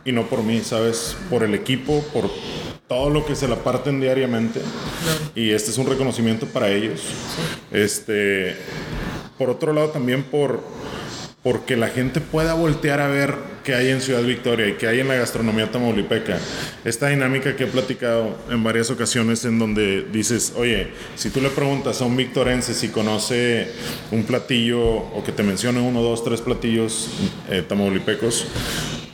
y 0.05 0.12
no 0.12 0.29
por 0.29 0.43
mí, 0.43 0.61
¿sabes? 0.65 1.17
Por 1.31 1.43
el 1.43 1.55
equipo, 1.55 2.03
por 2.12 2.31
todo 2.89 3.11
lo 3.11 3.27
que 3.27 3.35
se 3.35 3.49
la 3.49 3.57
parten 3.57 4.00
diariamente 4.00 4.61
y 5.35 5.50
este 5.50 5.71
es 5.71 5.79
un 5.79 5.87
reconocimiento 5.87 6.47
para 6.47 6.69
ellos. 6.69 7.03
Este, 7.71 8.57
por 9.39 9.50
otro 9.50 9.73
lado 9.73 9.91
también 9.91 10.23
por 10.23 10.61
porque 11.47 11.76
la 11.76 11.87
gente 11.87 12.21
pueda 12.21 12.55
voltear 12.55 13.00
a 13.00 13.07
ver 13.07 13.37
qué 13.62 13.76
hay 13.76 13.91
en 13.91 14.00
Ciudad 14.00 14.25
Victoria 14.25 14.67
y 14.67 14.73
qué 14.73 14.88
hay 14.88 14.99
en 14.99 15.07
la 15.07 15.15
gastronomía 15.15 15.71
tamaulipeca. 15.71 16.38
Esta 16.85 17.07
dinámica 17.07 17.55
que 17.55 17.62
he 17.62 17.67
platicado 17.69 18.37
en 18.50 18.65
varias 18.65 18.91
ocasiones 18.91 19.45
en 19.45 19.61
donde 19.61 20.05
dices, 20.11 20.55
oye, 20.57 20.88
si 21.15 21.31
tú 21.31 21.41
le 21.41 21.50
preguntas 21.50 22.03
a 22.03 22.05
un 22.05 22.17
victorense 22.17 22.75
si 22.75 22.88
conoce 22.88 23.69
un 24.11 24.25
platillo 24.25 24.83
o 24.83 25.23
que 25.25 25.31
te 25.31 25.45
mencione 25.45 25.79
uno, 25.79 26.03
dos, 26.03 26.25
tres 26.25 26.41
platillos 26.41 27.11
eh, 27.49 27.62
tamaulipecos, 27.62 28.49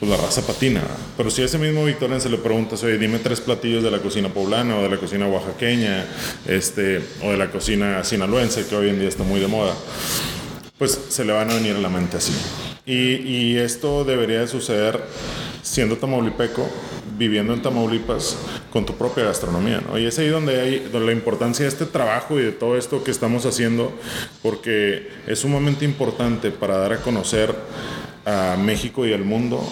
pues 0.01 0.11
la 0.11 0.17
raza 0.17 0.41
patina. 0.41 0.81
Pero 1.19 1.31
si 1.31 1.43
a 1.43 1.45
ese 1.45 1.59
mismo 1.59 1.85
victorense 1.85 2.31
le 2.31 2.39
preguntas, 2.39 2.83
oye, 2.83 2.97
dime 2.97 3.19
tres 3.19 3.43
platillos 3.43 3.83
de 3.83 3.91
la 3.91 3.99
cocina 3.99 4.31
poblana 4.31 4.79
o 4.79 4.83
de 4.83 4.89
la 4.89 4.97
cocina 4.97 5.27
oaxaqueña, 5.27 6.07
este, 6.49 7.03
o 7.23 7.31
de 7.31 7.37
la 7.37 7.51
cocina 7.51 8.03
sinaloense, 8.05 8.65
que 8.67 8.75
hoy 8.75 8.89
en 8.89 9.01
día 9.01 9.11
está 9.11 9.23
muy 9.23 9.39
de 9.39 9.49
moda 9.49 9.75
pues 10.83 11.01
se 11.11 11.25
le 11.25 11.33
van 11.33 11.49
a 11.49 11.55
venir 11.55 11.77
a 11.77 11.79
la 11.79 11.89
mente 11.89 12.17
así. 12.17 12.33
Y, 12.85 13.57
esto 13.57 14.03
debería 14.03 14.41
de 14.41 14.49
suceder 14.49 15.01
siendo 15.63 15.97
tamaulipeco, 15.97 16.69
viviendo 17.17 17.55
en 17.55 17.63
Tamaulipas, 17.63 18.37
con 18.73 18.85
tu 18.85 18.95
propia 18.95 19.23
gastronomía, 19.23 19.81
¿no? 19.81 19.97
Y 19.97 20.07
es 20.07 20.19
ahí 20.19 20.27
donde 20.27 20.61
hay 20.61 20.91
la 20.93 21.13
importancia 21.13 21.63
de 21.63 21.69
este 21.69 21.87
trabajo 21.87 22.41
y 22.41 22.43
de 22.43 22.51
todo 22.51 22.77
esto 22.77 23.05
que 23.05 23.13
estamos 23.13 23.47
haciendo, 23.47 23.93
porque 24.43 25.09
es 25.29 25.39
sumamente 25.39 25.85
importante 25.85 26.51
para 26.51 26.79
dar 26.79 26.95
a 26.95 26.97
conocer 26.97 27.55
a 28.27 28.57
México 28.59 29.07
y 29.07 29.13
al 29.13 29.25
mundo 29.25 29.63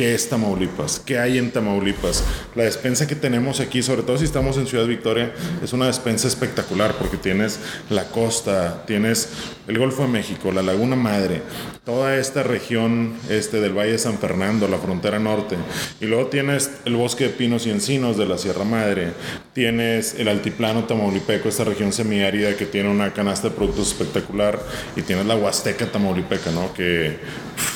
qué 0.00 0.14
es 0.14 0.30
Tamaulipas, 0.30 0.98
qué 0.98 1.18
hay 1.18 1.36
en 1.36 1.50
Tamaulipas. 1.50 2.24
La 2.54 2.64
despensa 2.64 3.06
que 3.06 3.14
tenemos 3.14 3.60
aquí, 3.60 3.82
sobre 3.82 4.00
todo 4.00 4.16
si 4.16 4.24
estamos 4.24 4.56
en 4.56 4.66
Ciudad 4.66 4.86
Victoria, 4.86 5.30
es 5.62 5.74
una 5.74 5.88
despensa 5.88 6.26
espectacular 6.26 6.94
porque 6.98 7.18
tienes 7.18 7.60
la 7.90 8.04
costa, 8.04 8.84
tienes 8.86 9.28
el 9.68 9.78
Golfo 9.78 10.00
de 10.04 10.08
México, 10.08 10.52
la 10.52 10.62
Laguna 10.62 10.96
Madre, 10.96 11.42
toda 11.84 12.16
esta 12.16 12.42
región 12.42 13.12
este, 13.28 13.60
del 13.60 13.76
Valle 13.76 13.92
de 13.92 13.98
San 13.98 14.18
Fernando, 14.18 14.68
la 14.68 14.78
frontera 14.78 15.18
norte, 15.18 15.56
y 16.00 16.06
luego 16.06 16.28
tienes 16.28 16.70
el 16.86 16.96
bosque 16.96 17.24
de 17.24 17.30
pinos 17.30 17.66
y 17.66 17.70
encinos 17.70 18.16
de 18.16 18.24
la 18.24 18.38
Sierra 18.38 18.64
Madre, 18.64 19.12
tienes 19.52 20.14
el 20.14 20.28
altiplano 20.28 20.84
tamaulipeco, 20.84 21.50
esta 21.50 21.64
región 21.64 21.92
semiárida 21.92 22.56
que 22.56 22.64
tiene 22.64 22.88
una 22.88 23.12
canasta 23.12 23.50
de 23.50 23.54
productos 23.54 23.88
espectacular, 23.88 24.58
y 24.96 25.02
tienes 25.02 25.26
la 25.26 25.36
Huasteca 25.36 25.92
tamaulipeca, 25.92 26.50
¿no? 26.52 26.72
Que 26.72 27.18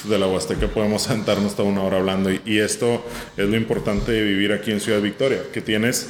de 0.05 0.19
la 0.19 0.26
Huasteca 0.26 0.69
podemos 0.69 1.03
sentarnos 1.03 1.53
hasta 1.53 1.62
una 1.62 1.83
hora 1.83 1.99
hablando, 1.99 2.31
y, 2.31 2.59
esto 2.59 3.05
es 3.37 3.49
lo 3.49 3.57
importante 3.57 4.12
de 4.12 4.23
vivir 4.23 4.53
aquí 4.53 4.71
en 4.71 4.81
Ciudad 4.81 5.00
Victoria, 5.00 5.43
que 5.53 5.61
tienes 5.61 6.09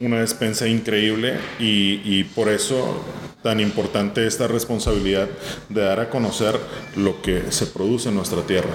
una 0.00 0.20
despensa 0.20 0.68
increíble 0.68 1.38
y, 1.58 2.00
y, 2.04 2.24
por 2.24 2.48
eso 2.48 3.02
tan 3.42 3.60
importante 3.60 4.26
esta 4.26 4.48
responsabilidad 4.48 5.28
de 5.68 5.80
dar 5.80 6.00
a 6.00 6.10
conocer 6.10 6.58
lo 6.96 7.22
que 7.22 7.44
se 7.50 7.66
produce 7.66 8.08
en 8.08 8.16
nuestra 8.16 8.42
tierra. 8.42 8.70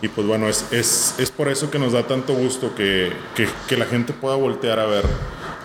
Y 0.00 0.08
pues 0.08 0.26
bueno, 0.26 0.48
es, 0.48 0.66
es, 0.70 1.16
es 1.18 1.30
por 1.30 1.48
eso 1.48 1.70
que 1.70 1.78
nos 1.78 1.92
da 1.92 2.06
tanto 2.06 2.34
gusto 2.34 2.74
que, 2.74 3.10
que, 3.34 3.48
que 3.66 3.76
la 3.76 3.86
gente 3.86 4.12
pueda 4.12 4.36
voltear 4.36 4.78
a 4.78 4.86
ver 4.86 5.04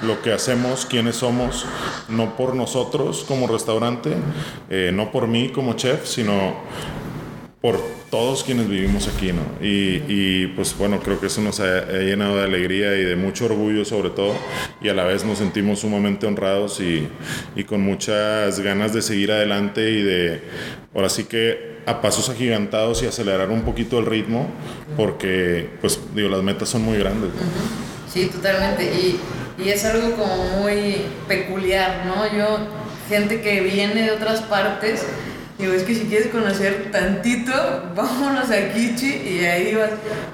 lo 0.02 0.22
que 0.22 0.32
hacemos, 0.32 0.86
quiénes 0.86 1.18
somos, 1.18 1.66
no 2.10 2.36
por 2.36 2.56
nosotros 2.56 3.26
como 3.28 3.48
restaurante, 3.48 4.14
eh, 4.70 4.92
no 4.94 5.12
por 5.12 5.28
mí 5.28 5.50
como 5.50 5.74
chef, 5.74 6.06
sino 6.08 6.56
por 7.68 7.82
todos 8.10 8.46
quienes 8.46 8.70
vivimos 8.70 9.10
aquí, 9.10 9.34
¿no? 9.34 9.42
Y, 9.60 10.02
y, 10.08 10.54
pues 10.56 10.78
bueno, 10.78 11.02
creo 11.02 11.20
que 11.20 11.28
eso 11.28 11.42
nos 11.42 11.60
ha, 11.60 11.80
ha, 11.80 11.98
llenado 11.98 12.38
de 12.38 12.46
alegría 12.46 12.96
y 12.96 13.04
de 13.04 13.18
mucho 13.18 13.44
orgullo 13.44 13.84
sobre 13.84 14.10
todo, 14.10 14.36
y 14.82 14.88
a 14.88 14.94
la 14.94 15.04
vez 15.04 15.26
nos 15.26 15.40
sentimos 15.40 15.80
sumamente 15.80 16.26
honrados 16.28 16.80
y, 16.80 17.10
y 17.58 17.66
con 17.66 17.82
muchas 17.82 18.62
ganas 18.62 18.94
de 18.94 19.02
seguir 19.02 19.34
adelante 19.34 19.92
y 19.92 20.02
de, 20.02 20.42
ahora 20.96 21.10
sí 21.10 21.26
que 21.26 21.80
a 21.86 22.00
pasos 22.00 22.30
agigantados 22.30 23.04
y 23.04 23.08
acelerar 23.08 23.50
un 23.50 23.64
poquito 23.64 24.00
el 24.00 24.06
ritmo, 24.06 24.48
porque 24.96 25.70
pues 25.82 26.00
digo, 26.16 26.30
las 26.30 26.44
metas 26.44 26.70
son 26.70 26.84
muy 26.84 26.98
grandes. 26.98 27.32
¿no? 27.32 28.10
Sí, 28.10 28.28
totalmente, 28.28 28.86
y, 28.86 29.20
y 29.62 29.68
es 29.68 29.84
algo 29.84 30.16
como 30.16 30.62
muy 30.62 31.02
peculiar, 31.28 32.06
¿no? 32.06 32.34
Yo, 32.34 32.60
gente 33.10 33.42
que 33.42 33.60
viene 33.60 34.04
de 34.04 34.12
otras 34.12 34.40
partes, 34.44 35.06
Digo, 35.58 35.74
es 35.74 35.84
que 35.84 35.96
si 35.96 36.02
quieres 36.02 36.28
conocer 36.28 36.92
tantito, 36.92 37.52
vámonos 37.96 38.50
a 38.52 38.74
Kichi 38.74 39.08
y 39.08 39.46
ahí 39.46 39.76
vas. 39.76 39.92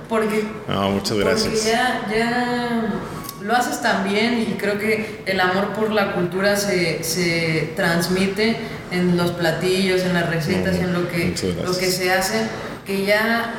Porque. 0.10 0.44
No, 0.68 0.92
muchas 0.92 1.18
gracias. 1.18 1.54
Porque 1.54 1.70
ya, 1.70 2.08
ya 2.12 2.94
lo 3.42 3.56
haces 3.56 3.82
tan 3.82 4.04
bien 4.04 4.42
y 4.42 4.54
creo 4.54 4.78
que 4.78 5.22
el 5.26 5.40
amor 5.40 5.70
por 5.74 5.92
la 5.92 6.14
cultura 6.14 6.56
se, 6.56 7.04
se 7.04 7.74
transmite 7.76 8.58
en 8.92 9.18
los 9.18 9.32
platillos, 9.32 10.02
en 10.02 10.14
las 10.14 10.30
recetas, 10.30 10.76
no, 10.76 10.84
en 10.84 10.94
lo 10.94 11.10
que, 11.10 11.34
lo 11.64 11.78
que 11.78 11.92
se 11.92 12.12
hace, 12.12 12.48
que 12.86 13.06
ya 13.06 13.54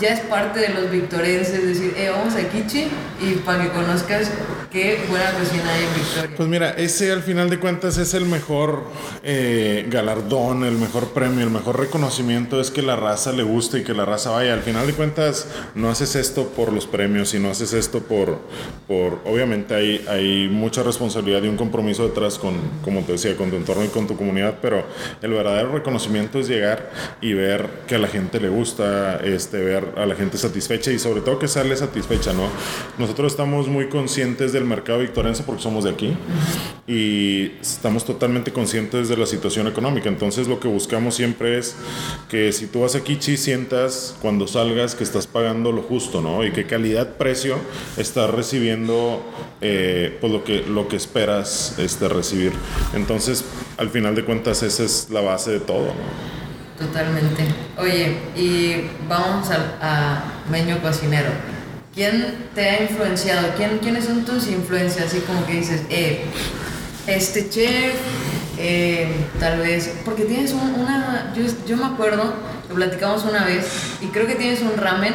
ya 0.00 0.08
es 0.08 0.20
parte 0.20 0.60
de 0.60 0.70
los 0.70 0.90
victorenses, 0.90 1.64
decir, 1.64 1.94
eh, 1.96 2.10
vamos 2.10 2.34
a 2.34 2.48
Kichi 2.48 2.88
y 3.20 3.34
para 3.44 3.62
que 3.62 3.68
conozcas 3.70 4.30
qué 4.72 4.98
buena 5.08 5.30
cocina 5.32 5.78
en 5.78 5.94
Victoria. 5.94 6.36
Pues 6.36 6.48
mira, 6.48 6.70
ese 6.70 7.12
al 7.12 7.22
final 7.22 7.50
de 7.50 7.58
cuentas 7.58 7.98
es 7.98 8.14
el 8.14 8.24
mejor 8.24 8.84
eh, 9.22 9.86
galardón, 9.90 10.64
el 10.64 10.78
mejor 10.78 11.08
premio, 11.08 11.44
el 11.44 11.50
mejor 11.50 11.78
reconocimiento 11.78 12.60
es 12.60 12.70
que 12.70 12.80
la 12.80 12.96
raza 12.96 13.32
le 13.32 13.42
guste 13.42 13.78
y 13.78 13.84
que 13.84 13.92
la 13.92 14.06
raza 14.06 14.30
vaya. 14.30 14.54
Al 14.54 14.62
final 14.62 14.86
de 14.86 14.94
cuentas 14.94 15.46
no 15.74 15.90
haces 15.90 16.16
esto 16.16 16.48
por 16.48 16.72
los 16.72 16.86
premios 16.86 17.34
y 17.34 17.38
no 17.38 17.50
haces 17.50 17.74
esto 17.74 18.00
por, 18.00 18.38
por 18.88 19.20
obviamente 19.26 19.74
hay, 19.74 20.04
hay 20.08 20.48
mucha 20.48 20.82
responsabilidad 20.82 21.42
y 21.42 21.48
un 21.48 21.56
compromiso 21.56 22.08
detrás 22.08 22.38
con, 22.38 22.54
como 22.82 23.02
te 23.02 23.12
decía, 23.12 23.36
con 23.36 23.50
tu 23.50 23.56
entorno 23.56 23.84
y 23.84 23.88
con 23.88 24.06
tu 24.06 24.16
comunidad, 24.16 24.58
pero 24.62 24.86
el 25.20 25.32
verdadero 25.32 25.72
reconocimiento 25.72 26.38
es 26.38 26.48
llegar 26.48 26.90
y 27.20 27.34
ver 27.34 27.68
que 27.86 27.96
a 27.96 27.98
la 27.98 28.08
gente 28.08 28.40
le 28.40 28.48
gusta, 28.48 29.16
este, 29.18 29.58
ver 29.58 29.92
a 29.96 30.06
la 30.06 30.14
gente 30.14 30.38
satisfecha 30.38 30.90
y 30.90 30.98
sobre 30.98 31.20
todo 31.20 31.38
que 31.38 31.48
sale 31.48 31.76
satisfecha, 31.76 32.32
¿no? 32.32 32.48
Nosotros 32.98 33.32
estamos 33.32 33.68
muy 33.68 33.88
conscientes 33.88 34.52
del 34.62 34.68
mercado 34.68 35.00
victorense 35.00 35.42
porque 35.42 35.62
somos 35.62 35.84
de 35.84 35.90
aquí 35.90 36.16
y 36.86 37.52
estamos 37.60 38.04
totalmente 38.04 38.52
conscientes 38.52 39.08
de 39.08 39.16
la 39.16 39.26
situación 39.26 39.66
económica. 39.66 40.08
Entonces 40.08 40.48
lo 40.48 40.60
que 40.60 40.68
buscamos 40.68 41.14
siempre 41.14 41.58
es 41.58 41.76
que 42.28 42.52
si 42.52 42.66
tú 42.66 42.80
vas 42.80 42.94
a 42.94 43.02
Kichi 43.02 43.36
sientas 43.36 44.16
cuando 44.22 44.46
salgas 44.46 44.94
que 44.94 45.04
estás 45.04 45.26
pagando 45.26 45.72
lo 45.72 45.82
justo, 45.82 46.20
¿no? 46.20 46.44
Y 46.44 46.52
qué 46.52 46.66
calidad-precio 46.66 47.56
estás 47.96 48.30
recibiendo 48.30 49.22
eh, 49.60 50.16
pues 50.20 50.32
lo 50.32 50.44
que, 50.44 50.62
lo 50.62 50.88
que 50.88 50.96
esperas 50.96 51.78
este, 51.78 52.08
recibir. 52.08 52.52
Entonces, 52.94 53.44
al 53.76 53.90
final 53.90 54.14
de 54.14 54.24
cuentas, 54.24 54.62
esa 54.62 54.84
es 54.84 55.08
la 55.10 55.20
base 55.20 55.52
de 55.52 55.60
todo, 55.60 55.86
¿no? 55.86 56.86
Totalmente. 56.86 57.44
Oye, 57.78 58.16
y 58.34 58.90
vamos 59.08 59.48
a 59.50 60.24
Meño 60.50 60.80
Cocinero. 60.82 61.30
¿Quién 61.94 62.48
te 62.54 62.70
ha 62.70 62.82
influenciado? 62.84 63.48
¿Quién, 63.54 63.78
¿Quiénes 63.78 64.06
son 64.06 64.24
tus 64.24 64.48
influencias? 64.48 65.08
Así 65.08 65.20
como 65.20 65.44
que 65.44 65.56
dices, 65.56 65.82
eh, 65.90 66.24
este 67.06 67.50
chef, 67.50 67.94
eh, 68.58 69.08
tal 69.38 69.58
vez, 69.58 69.92
porque 70.02 70.24
tienes 70.24 70.52
un, 70.52 70.74
una, 70.80 71.34
yo, 71.36 71.42
yo 71.66 71.76
me 71.76 71.84
acuerdo, 71.84 72.32
lo 72.70 72.74
platicamos 72.74 73.24
una 73.24 73.44
vez, 73.44 73.66
y 74.00 74.06
creo 74.06 74.26
que 74.26 74.36
tienes 74.36 74.62
un 74.62 74.74
ramen 74.78 75.12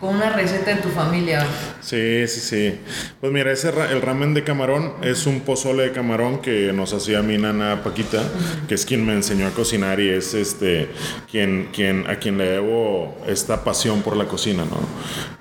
con 0.00 0.16
una 0.16 0.30
receta 0.30 0.74
de 0.74 0.82
tu 0.82 0.88
familia. 0.88 1.44
Sí, 1.80 2.26
sí, 2.28 2.40
sí. 2.40 2.80
Pues 3.20 3.32
mira, 3.32 3.52
ese 3.52 3.68
el 3.68 4.02
ramen 4.02 4.34
de 4.34 4.44
camarón 4.44 4.94
es 5.02 5.26
un 5.26 5.40
pozole 5.40 5.84
de 5.84 5.92
camarón 5.92 6.40
que 6.40 6.72
nos 6.72 6.92
hacía 6.92 7.22
mi 7.22 7.38
nana 7.38 7.82
Paquita, 7.82 8.22
que 8.68 8.74
es 8.74 8.84
quien 8.84 9.04
me 9.04 9.12
enseñó 9.12 9.46
a 9.46 9.50
cocinar 9.50 10.00
y 10.00 10.08
es 10.08 10.34
este 10.34 10.88
quien, 11.30 11.70
quien 11.72 12.08
a 12.08 12.16
quien 12.16 12.38
le 12.38 12.44
debo 12.44 13.16
esta 13.26 13.64
pasión 13.64 14.02
por 14.02 14.16
la 14.16 14.26
cocina, 14.26 14.64
¿no? 14.64 14.78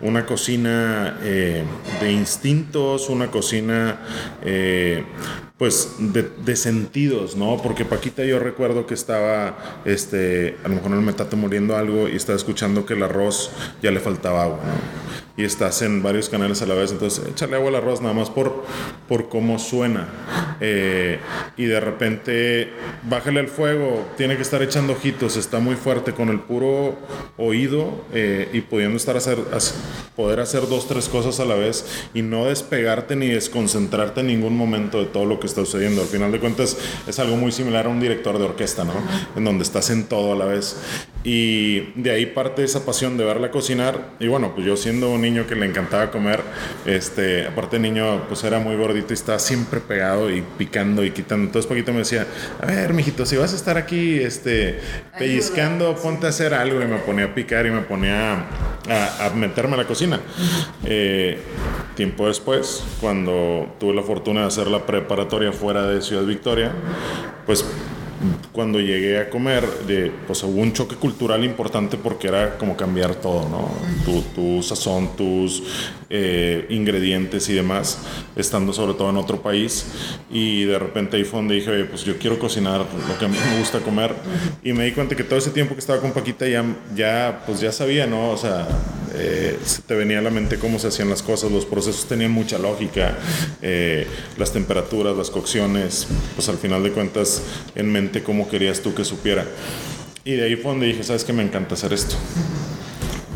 Una 0.07 0.25
cocina 0.25 1.17
eh, 1.21 1.63
de 2.01 2.11
instintos, 2.11 3.09
una 3.09 3.27
cocina 3.27 3.99
eh, 4.43 5.03
pues 5.57 5.95
de, 5.97 6.29
de, 6.45 6.55
sentidos, 6.55 7.35
¿no? 7.35 7.57
Porque 7.61 7.83
Paquita 7.83 8.23
yo 8.23 8.37
recuerdo 8.37 8.85
que 8.85 8.93
estaba, 8.93 9.81
este, 9.85 10.55
a 10.63 10.67
lo 10.67 10.75
mejor 10.75 10.91
en 10.91 10.97
el 10.99 11.03
metate 11.03 11.35
muriendo 11.35 11.75
algo 11.75 12.07
y 12.07 12.15
estaba 12.15 12.35
escuchando 12.35 12.85
que 12.85 12.93
el 12.93 13.01
arroz 13.01 13.49
ya 13.81 13.89
le 13.89 13.99
faltaba 13.99 14.43
agua, 14.43 14.59
¿no? 14.59 15.26
Y 15.37 15.43
estás 15.43 15.83
en 15.83 16.01
varios 16.01 16.29
canales 16.29 16.63
a 16.63 16.65
la 16.65 16.73
vez, 16.73 16.91
entonces 16.91 17.23
échale 17.27 17.55
agua 17.55 17.69
al 17.69 17.75
arroz 17.75 18.01
nada 18.01 18.15
más 18.15 18.31
por, 18.31 18.65
por 19.07 19.29
cómo 19.29 19.59
suena. 19.59 20.07
Eh, 20.59 21.19
y 21.55 21.65
de 21.65 21.79
repente, 21.79 22.69
bájale 23.03 23.39
el 23.41 23.47
fuego, 23.47 24.03
tiene 24.17 24.35
que 24.35 24.41
estar 24.41 24.63
echando 24.63 24.93
ojitos, 24.93 25.37
está 25.37 25.59
muy 25.59 25.75
fuerte 25.75 26.13
con 26.13 26.29
el 26.29 26.39
puro 26.39 26.97
oído 27.37 28.03
eh, 28.13 28.49
y 28.51 28.61
pudiendo 28.61 28.97
estar 28.97 29.15
hacer, 29.15 29.37
poder 30.15 30.39
hacer 30.39 30.67
dos, 30.67 30.87
tres 30.87 31.07
cosas 31.07 31.39
a 31.39 31.45
la 31.45 31.53
vez 31.53 31.85
y 32.15 32.23
no 32.23 32.45
despegarte 32.45 33.15
ni 33.15 33.27
desconcentrarte 33.27 34.21
en 34.21 34.27
ningún 34.27 34.57
momento 34.57 34.99
de 34.99 35.05
todo 35.05 35.25
lo 35.25 35.39
que 35.39 35.45
está 35.45 35.63
sucediendo. 35.63 36.01
Al 36.01 36.07
final 36.07 36.31
de 36.31 36.39
cuentas 36.39 36.77
es 37.05 37.19
algo 37.19 37.35
muy 37.35 37.51
similar 37.51 37.85
a 37.85 37.89
un 37.89 37.99
director 37.99 38.39
de 38.39 38.45
orquesta, 38.45 38.83
¿no? 38.83 38.93
En 39.35 39.43
donde 39.43 39.63
estás 39.63 39.91
en 39.91 40.05
todo 40.05 40.33
a 40.33 40.35
la 40.35 40.45
vez. 40.45 40.77
Y 41.23 41.91
de 42.01 42.11
ahí 42.11 42.25
parte 42.25 42.63
esa 42.63 42.85
pasión 42.85 43.17
de 43.17 43.25
verla 43.25 43.51
cocinar. 43.51 44.13
Y 44.19 44.27
bueno, 44.27 44.53
pues 44.55 44.65
yo 44.65 44.77
siendo 44.77 45.11
un 45.11 45.25
niño 45.29 45.47
que 45.47 45.55
le 45.55 45.65
encantaba 45.65 46.11
comer, 46.11 46.41
este, 46.85 47.47
aparte 47.47 47.77
de 47.77 47.81
niño, 47.81 48.27
pues 48.27 48.43
era 48.43 48.59
muy 48.59 48.75
gordito 48.75 49.07
y 49.11 49.13
estaba 49.13 49.39
siempre 49.39 49.79
pegado 49.79 50.31
y 50.31 50.43
picando 50.57 51.03
y 51.03 51.11
quitando. 51.11 51.45
Entonces 51.45 51.67
Paquito 51.67 51.91
me 51.91 51.99
decía, 51.99 52.25
a 52.61 52.65
ver, 52.65 52.93
mijito, 52.93 53.25
si 53.25 53.37
vas 53.37 53.53
a 53.53 53.55
estar 53.55 53.77
aquí 53.77 54.19
este, 54.19 54.79
pellizcando, 55.17 55.95
ponte 55.95 56.25
a 56.25 56.29
hacer 56.29 56.53
algo. 56.53 56.81
Y 56.81 56.85
me 56.85 56.97
ponía 56.99 57.25
a 57.25 57.35
picar 57.35 57.65
y 57.65 57.71
me 57.71 57.81
ponía 57.81 58.33
a, 58.89 59.25
a 59.25 59.29
meterme 59.31 59.75
a 59.75 59.77
la 59.77 59.85
cocina. 59.85 60.19
Eh, 60.85 61.39
tiempo 61.95 62.27
después, 62.27 62.83
cuando 63.01 63.75
tuve 63.79 63.93
la 63.93 64.03
fortuna 64.03 64.41
de 64.41 64.47
hacer 64.47 64.67
la 64.67 64.85
preparatoria 64.85 65.51
fuera 65.51 65.87
de 65.87 66.01
Ciudad 66.01 66.23
Victoria, 66.23 66.71
pues 67.45 67.65
cuando 68.51 68.79
llegué 68.79 69.19
a 69.19 69.29
comer, 69.29 69.67
de, 69.87 70.11
pues 70.25 70.43
hubo 70.43 70.61
un 70.61 70.73
choque 70.73 70.95
cultural 70.95 71.43
importante 71.43 71.97
porque 71.97 72.27
era 72.27 72.57
como 72.57 72.75
cambiar 72.75 73.15
todo, 73.15 73.47
¿no? 73.49 73.69
Tu, 74.05 74.21
tu 74.33 74.63
sazón, 74.63 75.15
tus 75.15 75.63
eh, 76.09 76.65
ingredientes 76.69 77.49
y 77.49 77.53
demás, 77.53 77.99
estando 78.35 78.71
sobre 78.73 78.93
todo 78.93 79.09
en 79.09 79.17
otro 79.17 79.41
país. 79.41 79.85
Y 80.31 80.63
de 80.63 80.79
repente 80.79 81.17
ahí 81.17 81.23
fue 81.23 81.39
donde 81.39 81.55
dije, 81.55 81.85
pues 81.85 82.03
yo 82.03 82.17
quiero 82.17 82.39
cocinar 82.39 82.79
lo 82.79 83.17
que 83.19 83.27
me 83.27 83.59
gusta 83.59 83.79
comer. 83.79 84.13
Y 84.63 84.73
me 84.73 84.85
di 84.85 84.91
cuenta 84.91 85.15
que 85.15 85.23
todo 85.23 85.39
ese 85.39 85.51
tiempo 85.51 85.73
que 85.73 85.79
estaba 85.79 85.99
con 85.99 86.11
Paquita 86.11 86.47
ya, 86.47 86.63
ya 86.95 87.43
pues 87.45 87.59
ya 87.59 87.71
sabía, 87.71 88.07
¿no? 88.07 88.31
O 88.31 88.37
sea, 88.37 88.67
eh, 89.15 89.57
te 89.85 89.95
venía 89.95 90.19
a 90.19 90.21
la 90.21 90.29
mente 90.29 90.57
cómo 90.57 90.79
se 90.79 90.87
hacían 90.87 91.09
las 91.09 91.21
cosas, 91.21 91.51
los 91.51 91.65
procesos 91.65 92.07
tenían 92.07 92.31
mucha 92.31 92.57
lógica, 92.57 93.17
eh, 93.61 94.07
las 94.37 94.51
temperaturas, 94.51 95.15
las 95.15 95.29
cocciones, 95.29 96.07
pues 96.35 96.49
al 96.49 96.57
final 96.57 96.83
de 96.83 96.91
cuentas 96.91 97.41
en 97.75 97.91
mente 97.91 98.23
cómo 98.23 98.49
querías 98.49 98.81
tú 98.81 98.93
que 98.93 99.05
supiera. 99.05 99.45
Y 100.23 100.33
de 100.33 100.43
ahí 100.43 100.55
fue 100.55 100.71
donde 100.71 100.87
dije, 100.87 101.03
sabes 101.03 101.23
que 101.23 101.33
me 101.33 101.43
encanta 101.43 101.75
hacer 101.75 101.93
esto. 101.93 102.15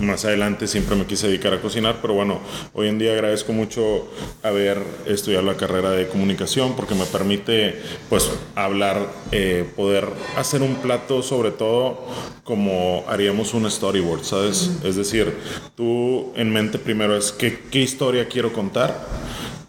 Más 0.02 0.26
adelante 0.26 0.68
siempre 0.68 0.96
me 0.96 1.06
quise 1.06 1.28
dedicar 1.28 1.54
a 1.54 1.62
cocinar, 1.62 2.00
pero 2.02 2.14
bueno, 2.14 2.40
hoy 2.74 2.88
en 2.88 3.00
día 3.00 3.14
agradezco 3.14 3.54
mucho 3.54 4.10
haber 4.44 4.82
estudiado 5.06 5.46
la 5.46 5.56
carrera 5.56 5.92
de 5.92 6.08
comunicación 6.08 6.76
porque 6.76 6.96
me 6.96 7.06
permite 7.06 7.76
pues 8.10 8.30
hablar, 8.56 9.08
eh, 9.32 9.66
poder 9.76 10.08
hacer 10.38 10.62
un 10.62 10.76
plato 10.76 11.24
sobre 11.24 11.52
todo 11.52 12.06
como 12.44 13.06
haríamos 13.08 13.54
un 13.54 13.70
storyboard, 13.70 14.24
¿sabes? 14.24 14.72
Es 14.84 14.96
decir, 14.96 15.34
tú 15.76 16.32
en 16.36 16.52
mente 16.52 16.80
primero 16.80 17.16
es 17.16 17.32
qué, 17.32 17.60
qué 17.72 17.80
historia 17.80 18.28
quiero 18.28 18.52
contar, 18.52 19.08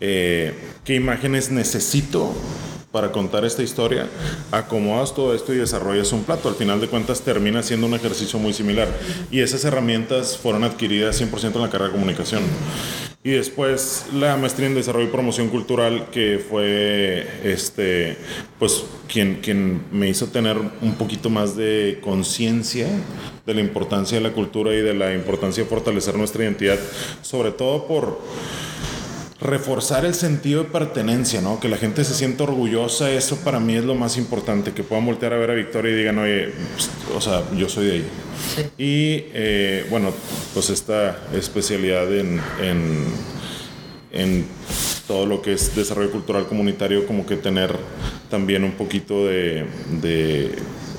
eh, 0.01 0.53
qué 0.85 0.95
imágenes 0.95 1.51
necesito 1.51 2.33
para 2.93 3.11
contar 3.11 3.45
esta 3.45 3.63
historia, 3.63 4.07
acomodas 4.51 5.15
todo 5.15 5.35
esto 5.35 5.53
y 5.53 5.57
desarrollas 5.57 6.13
un 6.13 6.25
plato. 6.25 6.49
Al 6.49 6.55
final 6.55 6.81
de 6.81 6.89
cuentas 6.89 7.23
termina 7.23 7.63
siendo 7.63 7.87
un 7.87 7.95
ejercicio 7.95 8.39
muy 8.39 8.53
similar. 8.53 8.89
Y 9.31 9.41
esas 9.41 9.65
herramientas 9.65 10.37
fueron 10.37 10.63
adquiridas 10.63 11.21
100% 11.21 11.57
en 11.57 11.63
la 11.63 11.71
carrera 11.71 11.87
de 11.87 11.93
comunicación. 11.93 12.43
Y 13.25 13.31
después 13.31 14.07
la 14.13 14.37
maestría 14.37 14.67
en 14.67 14.75
desarrollo 14.75 15.07
y 15.07 15.11
promoción 15.11 15.49
cultural, 15.49 16.09
que 16.11 16.45
fue 16.47 17.27
este, 17.45 18.17
pues, 18.59 18.85
quien, 19.07 19.37
quien 19.37 19.83
me 19.93 20.09
hizo 20.09 20.27
tener 20.27 20.59
un 20.59 20.95
poquito 20.95 21.31
más 21.31 21.57
de 21.57 22.01
conciencia 22.03 22.89
de 23.47 23.55
la 23.55 23.61
importancia 23.61 24.19
de 24.19 24.25
la 24.25 24.33
cultura 24.33 24.75
y 24.75 24.81
de 24.81 24.95
la 24.95 25.15
importancia 25.15 25.63
de 25.63 25.69
fortalecer 25.69 26.17
nuestra 26.17 26.43
identidad, 26.43 26.79
sobre 27.23 27.53
todo 27.53 27.87
por 27.87 28.21
reforzar 29.43 30.05
el 30.05 30.15
sentido 30.15 30.63
de 30.63 30.71
pertenencia, 30.71 31.41
¿no? 31.41 31.59
Que 31.59 31.69
la 31.69 31.77
gente 31.77 32.05
se 32.05 32.15
sienta 32.15 32.45
orgullosa, 32.45 33.11
eso 33.11 33.37
para 33.39 33.59
mí 33.61 33.75
es 33.75 33.85
lo 33.85 33.95
más 33.95 34.17
importante, 34.17 34.73
que 34.73 34.85
puedan 34.85 35.05
voltear 35.05 35.33
a 35.33 35.37
ver 35.37 35.51
a 35.51 35.55
Victoria 35.55 35.93
y 35.93 35.97
digan, 35.97 36.19
oye, 36.19 36.53
pues, 36.75 36.91
o 37.15 37.21
sea, 37.21 37.43
yo 37.57 37.69
soy 37.69 37.87
de 37.87 37.93
ahí. 37.93 38.07
Y 38.79 39.25
eh, 39.35 39.87
bueno, 39.91 40.13
pues 40.55 40.71
esta 40.71 41.19
especialidad 41.35 42.13
en, 42.15 42.41
en, 42.61 43.05
en, 44.13 44.47
todo 45.07 45.27
lo 45.27 45.43
que 45.43 45.53
es 45.55 45.75
desarrollo 45.75 46.13
cultural 46.13 46.47
comunitario, 46.47 47.07
como 47.07 47.27
que 47.27 47.37
tener 47.37 47.77
también 48.31 48.63
un 48.63 48.73
poquito 48.73 49.27
de, 49.27 49.67
de 50.01 50.53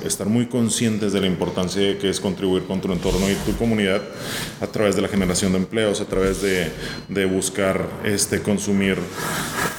estar 0.06 0.28
muy 0.28 0.48
conscientes 0.48 1.14
de 1.14 1.22
la 1.22 1.28
importancia 1.28 1.82
de 1.82 1.98
que 1.98 2.10
es 2.10 2.20
contribuir 2.20 2.64
con 2.64 2.82
tu 2.82 2.92
entorno 2.92 3.30
y 3.30 3.36
tu 3.46 3.56
comunidad 3.58 4.02
a 4.62 4.68
través 4.68 4.96
de 4.96 5.02
la 5.02 5.08
generación 5.08 5.52
de 5.52 5.60
empleos, 5.60 6.02
a 6.02 6.06
través 6.06 6.42
de, 6.42 6.72
de 7.10 7.26
buscar 7.26 7.88
este, 8.04 8.42
consumir 8.42 8.98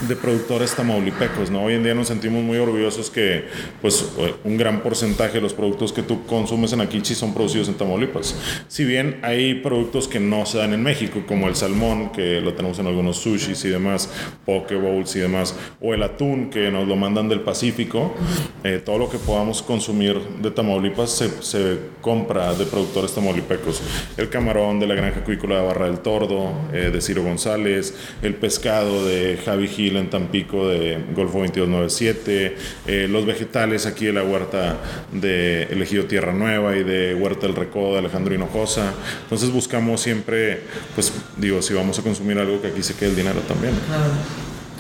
de 0.00 0.16
productores 0.16 0.74
tamaulipecos. 0.74 1.50
¿no? 1.50 1.64
Hoy 1.64 1.74
en 1.74 1.84
día 1.84 1.94
nos 1.94 2.08
sentimos 2.08 2.42
muy 2.42 2.58
orgullosos 2.58 3.10
que 3.10 3.44
pues, 3.80 4.12
un 4.44 4.56
gran 4.56 4.82
porcentaje 4.82 5.34
de 5.34 5.40
los 5.40 5.54
productos 5.54 5.92
que 5.92 6.02
tú 6.02 6.26
consumes 6.26 6.72
en 6.72 6.80
Akichi 6.80 7.14
son 7.14 7.34
producidos 7.34 7.68
en 7.68 7.74
Tamaulipas. 7.74 8.34
Si 8.68 8.84
bien 8.84 9.18
hay 9.22 9.54
productos 9.54 10.08
que 10.08 10.20
no 10.20 10.46
se 10.46 10.58
dan 10.58 10.72
en 10.72 10.82
México, 10.82 11.22
como 11.26 11.48
el 11.48 11.56
salmón, 11.56 12.10
que 12.10 12.40
lo 12.40 12.54
tenemos 12.54 12.78
en 12.78 12.86
algunos 12.86 13.18
sushis 13.18 13.64
y 13.64 13.68
demás, 13.68 14.10
poke 14.44 14.74
bowls 14.74 15.16
y 15.16 15.20
demás, 15.20 15.54
o 15.80 15.94
el 15.94 16.02
atún, 16.02 16.50
que 16.50 16.70
nos 16.70 16.86
lo 16.86 16.96
mandan 16.96 17.28
del 17.28 17.40
Pacífico, 17.40 18.14
eh, 18.62 18.80
todo 18.84 18.98
lo 18.98 19.08
que 19.08 19.18
podamos 19.18 19.62
consumir 19.62 20.18
de 20.40 20.50
Tamaulipas 20.50 21.10
se, 21.10 21.42
se, 21.42 21.94
compra 22.00 22.52
de 22.54 22.66
productores 22.66 23.12
tamaulipecos. 23.14 23.82
El 24.16 24.28
camarón 24.28 24.78
de 24.78 24.86
la 24.86 24.94
granja 24.94 25.20
acuícola 25.20 25.56
de 25.56 25.66
Barra 25.66 25.86
del 25.86 26.00
Tordo, 26.00 26.52
eh, 26.72 26.90
de 26.92 27.00
Ciro 27.00 27.22
González, 27.22 27.94
el 28.22 28.34
pescado 28.34 29.06
de 29.06 29.38
Javi 29.42 29.68
Gil 29.68 29.83
en 29.88 30.10
Tampico 30.10 30.68
de 30.68 30.98
Golfo 31.14 31.38
2297, 31.38 32.56
eh, 32.86 33.06
los 33.08 33.26
vegetales 33.26 33.86
aquí 33.86 34.06
de 34.06 34.12
la 34.12 34.22
huerta 34.22 34.78
de 35.12 35.64
Elegido 35.64 36.04
Tierra 36.04 36.32
Nueva 36.32 36.76
y 36.76 36.82
de 36.82 37.14
Huerta 37.14 37.46
del 37.46 37.56
Recodo 37.56 37.92
de 37.92 37.98
Alejandro 37.98 38.34
Hinojosa. 38.34 38.92
Entonces 39.22 39.50
buscamos 39.50 40.00
siempre, 40.00 40.60
pues 40.94 41.12
digo, 41.36 41.62
si 41.62 41.74
vamos 41.74 41.98
a 41.98 42.02
consumir 42.02 42.38
algo 42.38 42.60
que 42.60 42.68
aquí 42.68 42.82
se 42.82 42.94
quede 42.94 43.10
el 43.10 43.16
dinero 43.16 43.40
también. 43.40 43.74
Claro, 43.86 44.12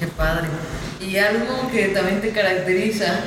qué 0.00 0.06
padre. 0.06 0.48
Y 1.00 1.16
algo 1.16 1.70
que 1.70 1.88
también 1.88 2.20
te 2.20 2.30
caracteriza 2.30 3.20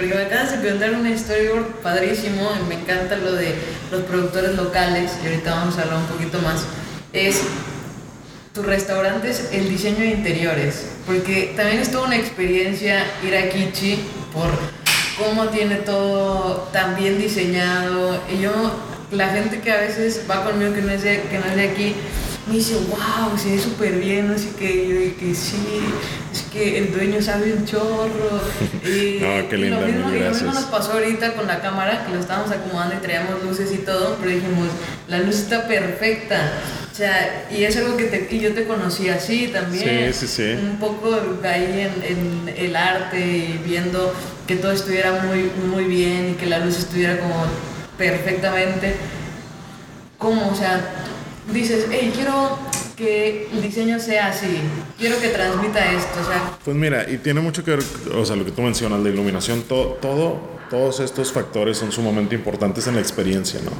porque 0.00 0.14
me 0.14 0.22
acabas 0.22 0.52
de 0.52 0.58
preguntar 0.58 0.94
un 0.94 1.18
storyboard 1.18 1.66
padrísimo 1.82 2.50
y 2.58 2.68
me 2.68 2.80
encanta 2.80 3.16
lo 3.16 3.32
de 3.32 3.54
los 3.90 4.00
productores 4.04 4.56
locales 4.56 5.12
y 5.22 5.26
ahorita 5.26 5.50
vamos 5.50 5.76
a 5.76 5.82
hablar 5.82 5.98
un 5.98 6.06
poquito 6.06 6.38
más. 6.40 6.64
Es 7.12 7.42
tu 8.54 8.62
restaurante 8.62 9.30
es 9.30 9.50
el 9.52 9.68
diseño 9.68 9.98
de 9.98 10.10
interiores, 10.10 10.86
porque 11.06 11.52
también 11.56 11.78
es 11.78 11.90
toda 11.90 12.06
una 12.06 12.16
experiencia 12.16 13.04
ir 13.26 13.36
a 13.36 13.48
Kichi 13.48 14.00
por 14.32 14.50
cómo 15.18 15.48
tiene 15.48 15.76
todo 15.76 16.68
tan 16.72 16.96
bien 16.96 17.18
diseñado. 17.18 18.20
Y 18.32 18.42
yo, 18.42 18.52
la 19.12 19.28
gente 19.28 19.60
que 19.60 19.70
a 19.70 19.80
veces 19.80 20.22
va 20.28 20.44
conmigo 20.44 20.72
que 20.74 20.82
no 20.82 20.90
es 20.90 21.02
de, 21.02 21.22
que 21.22 21.38
no 21.38 21.46
es 21.46 21.56
de 21.56 21.68
aquí, 21.68 21.94
me 22.48 22.56
dice, 22.56 22.74
wow, 22.88 23.38
se 23.38 23.52
ve 23.52 23.60
súper 23.60 23.92
bien, 24.00 24.32
así 24.32 24.48
que 24.58 24.88
yo 24.88 25.18
que 25.18 25.34
sí, 25.34 25.80
es 26.32 26.42
que 26.52 26.78
el 26.78 26.92
dueño 26.92 27.22
sabe 27.22 27.52
un 27.52 27.64
chorro. 27.64 28.40
Y, 28.82 29.20
no, 29.20 29.48
qué 29.48 29.58
linda, 29.58 29.88
y 29.88 29.92
lo, 29.92 29.98
mismo, 29.98 30.14
y 30.14 30.18
lo 30.20 30.30
mismo 30.30 30.52
nos 30.52 30.64
pasó 30.64 30.92
ahorita 30.92 31.34
con 31.34 31.46
la 31.46 31.60
cámara, 31.60 32.04
que 32.04 32.12
lo 32.12 32.18
estábamos 32.18 32.50
acomodando 32.50 32.96
y 32.96 32.98
traíamos 32.98 33.44
luces 33.44 33.70
y 33.72 33.78
todo, 33.78 34.16
pero 34.18 34.32
dijimos, 34.32 34.68
la 35.06 35.18
luz 35.18 35.36
está 35.36 35.68
perfecta. 35.68 36.50
O 36.92 36.94
sea, 36.94 37.46
y 37.50 37.64
es 37.64 37.76
algo 37.76 37.96
que 37.96 38.04
te, 38.04 38.28
y 38.34 38.40
yo 38.40 38.52
te 38.52 38.64
conocí 38.64 39.08
así 39.08 39.48
también. 39.48 40.12
Sí, 40.12 40.26
sí, 40.26 40.34
sí. 40.36 40.52
Un 40.52 40.78
poco 40.78 41.16
ahí 41.44 41.88
en, 42.04 42.48
en 42.48 42.54
el 42.56 42.76
arte 42.76 43.18
y 43.20 43.60
viendo 43.64 44.12
que 44.46 44.56
todo 44.56 44.72
estuviera 44.72 45.22
muy, 45.22 45.50
muy 45.68 45.84
bien 45.84 46.30
y 46.30 46.34
que 46.34 46.46
la 46.46 46.58
luz 46.58 46.78
estuviera 46.78 47.18
como 47.18 47.44
perfectamente. 47.96 48.94
¿Cómo? 50.18 50.50
O 50.50 50.54
sea, 50.54 50.80
dices, 51.52 51.86
hey, 51.90 52.12
quiero 52.14 52.58
que 52.96 53.48
el 53.50 53.62
diseño 53.62 53.98
sea 53.98 54.26
así, 54.26 54.58
quiero 54.98 55.18
que 55.18 55.28
transmita 55.28 55.90
esto, 55.92 56.20
o 56.20 56.26
sea... 56.26 56.58
Pues 56.62 56.76
mira, 56.76 57.08
y 57.08 57.16
tiene 57.16 57.40
mucho 57.40 57.64
que 57.64 57.70
ver, 57.70 57.80
o 58.14 58.26
sea, 58.26 58.36
lo 58.36 58.44
que 58.44 58.50
tú 58.50 58.60
mencionas, 58.60 59.00
la 59.00 59.08
iluminación, 59.08 59.62
todo, 59.62 59.94
todo, 60.02 60.38
todos 60.68 61.00
estos 61.00 61.32
factores 61.32 61.78
son 61.78 61.90
sumamente 61.92 62.34
importantes 62.34 62.86
en 62.88 62.96
la 62.96 63.00
experiencia, 63.00 63.58
¿no? 63.64 63.70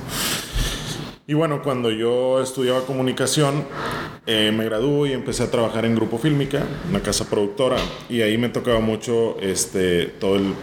Y 1.30 1.34
bueno, 1.34 1.62
cuando 1.62 1.92
yo 1.92 2.42
estudiaba 2.42 2.80
comunicación, 2.80 3.64
eh, 4.26 4.50
me 4.52 4.64
gradué 4.64 5.10
y 5.10 5.12
empecé 5.12 5.44
a 5.44 5.46
trabajar 5.48 5.84
en 5.84 5.94
Grupo 5.94 6.18
Fílmica, 6.18 6.64
una 6.88 6.98
casa 7.04 7.30
productora, 7.30 7.76
y 8.08 8.22
ahí 8.22 8.36
me 8.36 8.48
tocaba 8.48 8.80
mucho 8.80 9.36
este, 9.40 10.06
todo 10.06 10.34
el, 10.34 10.54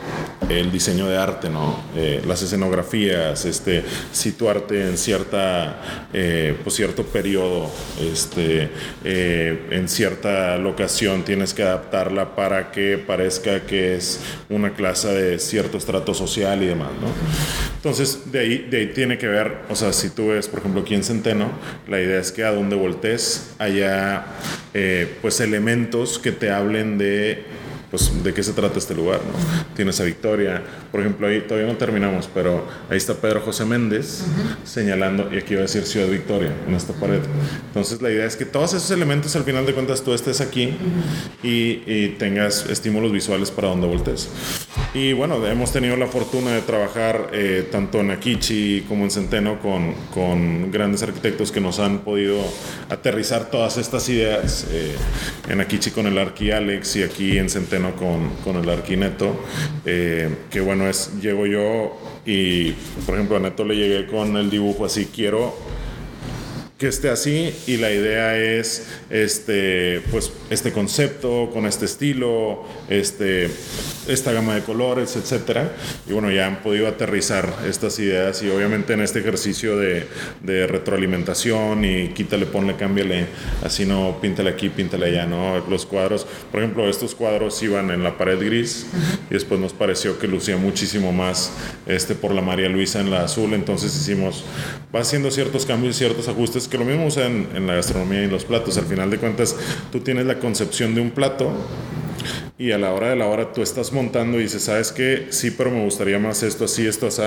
el 0.50 0.70
diseño 0.70 1.08
de 1.08 1.18
arte, 1.18 1.50
¿no? 1.50 1.82
Eh, 1.96 2.22
las 2.28 2.42
escenografías, 2.42 3.46
este, 3.46 3.84
situarte 4.12 4.90
en 4.90 4.98
cierta, 4.98 6.08
eh, 6.14 6.58
pues 6.64 6.76
cierto 6.76 7.04
periodo, 7.04 7.70
este, 8.02 8.70
eh, 9.04 9.68
en 9.72 9.88
cierta 9.88 10.58
locación, 10.58 11.24
tienes 11.24 11.54
que 11.54 11.64
adaptarla 11.64 12.36
para 12.36 12.72
que 12.72 12.98
parezca 12.98 13.62
que 13.62 13.96
es 13.96 14.20
una 14.50 14.74
clase 14.74 15.08
de 15.14 15.40
cierto 15.40 15.78
estrato 15.78 16.14
social 16.14 16.62
y 16.62 16.66
demás, 16.68 16.92
¿no? 17.02 17.08
Entonces, 17.76 18.32
de 18.32 18.40
ahí, 18.40 18.68
de 18.70 18.78
ahí 18.78 18.88
tiene 18.88 19.18
que 19.18 19.28
ver, 19.28 19.60
o 19.70 19.76
sea, 19.76 19.94
si 19.94 20.10
tú 20.10 20.30
ves, 20.30 20.48
por 20.58 20.64
ejemplo, 20.64 20.82
aquí 20.82 20.96
en 20.96 21.04
Centeno, 21.04 21.52
la 21.88 22.02
idea 22.02 22.20
es 22.20 22.32
que 22.32 22.44
a 22.44 22.52
donde 22.52 22.76
voltees 22.76 23.54
haya, 23.60 24.26
eh, 24.74 25.08
pues, 25.22 25.40
elementos 25.40 26.18
que 26.18 26.32
te 26.32 26.50
hablen 26.50 26.98
de 26.98 27.44
pues 27.98 28.24
de 28.24 28.34
qué 28.34 28.44
se 28.44 28.54
trata 28.54 28.78
este 28.78 28.94
lugar, 28.94 29.22
¿no? 29.22 29.76
Tienes 29.76 30.00
a 30.00 30.04
Victoria, 30.04 30.62
por 30.92 31.02
ejemplo, 31.02 31.28
ahí 31.28 31.42
todavía 31.42 31.72
no 31.72 31.78
terminamos, 31.78 32.30
pero 32.34 32.68
ahí 32.90 32.98
está 32.98 33.16
Pedro 33.16 33.42
José 33.42 33.66
Méndez 33.66 34.24
señalando, 34.64 35.30
y 35.34 35.38
aquí 35.38 35.56
va 35.56 35.62
a 35.62 35.64
decir 35.64 35.84
Ciudad 35.84 36.08
Victoria, 36.08 36.52
en 36.68 36.76
esta 36.76 36.94
pared. 36.94 37.22
Entonces 37.68 38.02
la 38.02 38.12
idea 38.12 38.26
es 38.26 38.36
que 38.36 38.46
todos 38.46 38.74
esos 38.74 38.92
elementos 38.92 39.36
al 39.36 39.44
final 39.44 39.66
de 39.66 39.74
cuentas 39.74 40.04
tú 40.04 40.14
estés 40.14 40.42
aquí 40.42 40.76
y, 41.44 41.82
y, 41.88 42.16
tengas 42.20 42.66
estímulos 42.70 43.12
visuales 43.12 43.52
para 43.52 43.70
donde 43.70 43.88
voltees. 43.88 44.30
Y 44.94 45.14
bueno, 45.14 45.46
hemos 45.46 45.72
tenido 45.72 45.96
la 45.98 46.08
fortuna 46.08 46.52
de 46.52 46.62
trabajar 46.62 47.30
eh, 47.34 47.68
tanto 47.72 48.00
en 48.00 48.12
Akichi 48.12 48.86
como 48.88 49.04
en 49.04 49.12
Centeno 49.12 49.60
con, 49.60 49.94
con, 50.14 50.72
grandes 50.72 51.04
arquitectos 51.04 51.52
que 51.52 51.60
nos 51.60 51.80
han 51.80 52.00
podido 52.00 52.40
aterrizar 52.90 53.50
todas 53.50 53.78
estas 53.78 54.08
ideas. 54.10 54.66
Eh, 54.72 54.96
en 55.50 55.62
Akichi 55.62 55.92
con 55.92 56.08
el 56.08 56.18
Arqui 56.18 56.52
Alex 56.52 56.96
y 56.96 57.04
aquí 57.04 57.38
en 57.38 57.50
Centeno 57.50 57.87
con, 57.96 58.30
con 58.44 58.56
el 58.56 58.70
Arquineto. 58.70 59.36
Eh, 59.86 60.30
que 60.50 60.60
bueno, 60.62 60.88
es, 60.88 61.12
llego 61.22 61.46
yo 61.46 61.98
y 62.26 62.72
por 63.06 63.16
ejemplo 63.16 63.38
a 63.38 63.40
Neto 63.40 63.64
le 63.64 63.76
llegué 63.76 64.08
con 64.08 64.36
el 64.38 64.50
dibujo 64.50 64.86
así, 64.86 65.06
quiero 65.06 65.56
que 66.78 66.88
esté 66.88 67.10
así 67.10 67.54
y 67.66 67.78
la 67.78 67.92
idea 67.92 68.38
es 68.38 68.88
este 69.10 70.02
pues 70.12 70.32
este 70.52 70.72
concepto 70.72 71.50
con 71.52 71.66
este 71.66 71.86
estilo 71.86 72.66
este 72.88 73.50
esta 74.08 74.32
gama 74.32 74.56
de 74.56 74.62
colores, 74.62 75.16
etcétera. 75.16 75.72
Y 76.08 76.14
bueno, 76.14 76.32
ya 76.32 76.48
han 76.48 76.62
podido 76.62 76.88
aterrizar 76.88 77.52
estas 77.68 78.00
ideas 78.00 78.42
y 78.44 78.50
obviamente 78.50 78.94
en 78.94 79.02
este 79.02 79.20
ejercicio 79.20 79.78
de, 79.78 80.08
retroalimentación 80.68 81.86
y 81.86 82.10
quítale, 82.10 82.46
ponle, 82.46 82.76
cámbiale, 82.76 83.28
así 83.64 83.86
no, 83.86 84.18
píntale 84.22 84.50
aquí, 84.50 84.70
píntale 84.70 85.08
allá, 85.08 85.26
¿no? 85.26 85.64
Los 85.70 85.86
cuadros, 85.86 86.26
por 86.52 86.62
ejemplo, 86.62 86.90
estos 86.90 87.16
cuadros 87.16 87.62
iban 87.64 87.92
en 87.92 88.04
la 88.04 88.18
pared 88.18 88.40
gris 88.40 88.88
y 89.30 89.34
después 89.34 89.60
nos 89.60 89.74
pareció 89.74 90.18
que 90.20 90.28
lucía 90.28 90.58
muchísimo 90.58 91.12
más 91.12 91.52
este 91.86 92.16
por 92.16 92.34
la 92.34 92.42
María 92.42 92.70
Luisa 92.70 93.00
en 93.00 93.12
la 93.12 93.24
azul, 93.24 93.54
entonces 93.54 93.96
hicimos, 93.96 94.44
va 94.96 95.02
haciendo 95.02 95.32
ciertos 95.32 95.66
cambios, 95.66 95.96
ciertos 95.96 96.28
ajustes, 96.28 96.68
que 96.68 96.78
lo 96.78 96.86
mismo 96.86 97.06
usa 97.06 97.28
en, 97.28 97.48
en 97.56 97.68
la 97.68 97.76
gastronomía 97.76 98.24
y 98.24 98.28
los 98.28 98.46
platos, 98.46 98.78
al 98.78 98.86
final 98.86 99.10
de 99.10 99.18
cuentas 99.18 99.56
tú 99.92 100.00
tienes 100.00 100.26
la 100.26 100.40
concepción 100.40 100.96
de 100.96 101.02
un 101.02 101.12
plato 101.12 101.52
y 102.60 102.72
a 102.72 102.80
la 102.80 102.92
hora 102.92 103.10
de 103.10 103.16
la 103.16 103.28
hora 103.28 103.54
tú 103.54 103.62
estás 103.62 103.94
montando 103.94 104.40
y 104.40 104.44
dices, 104.44 104.64
¿sabes 104.64 104.92
qué? 104.92 105.28
Sí, 105.30 105.52
pero 105.52 105.70
me 105.70 105.84
gustaría 105.84 106.18
más 106.18 106.42
esto 106.42 106.66
así, 106.66 106.88
esto 106.88 107.06
así. 107.06 107.22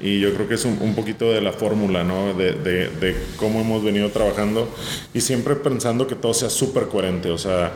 Y 0.00 0.18
yo 0.18 0.32
creo 0.32 0.48
que 0.48 0.54
es 0.54 0.64
un, 0.64 0.78
un 0.80 0.94
poquito 0.94 1.30
de 1.30 1.42
la 1.42 1.52
fórmula, 1.52 2.04
¿no? 2.04 2.32
De, 2.32 2.52
de, 2.52 2.88
de, 2.88 3.14
cómo 3.36 3.60
hemos 3.60 3.84
venido 3.84 4.08
trabajando 4.08 4.68
y 5.12 5.20
siempre 5.20 5.56
pensando 5.56 6.06
que 6.06 6.14
todo 6.14 6.32
sea 6.32 6.48
súper 6.48 6.84
coherente, 6.84 7.30
o 7.30 7.36
sea, 7.36 7.72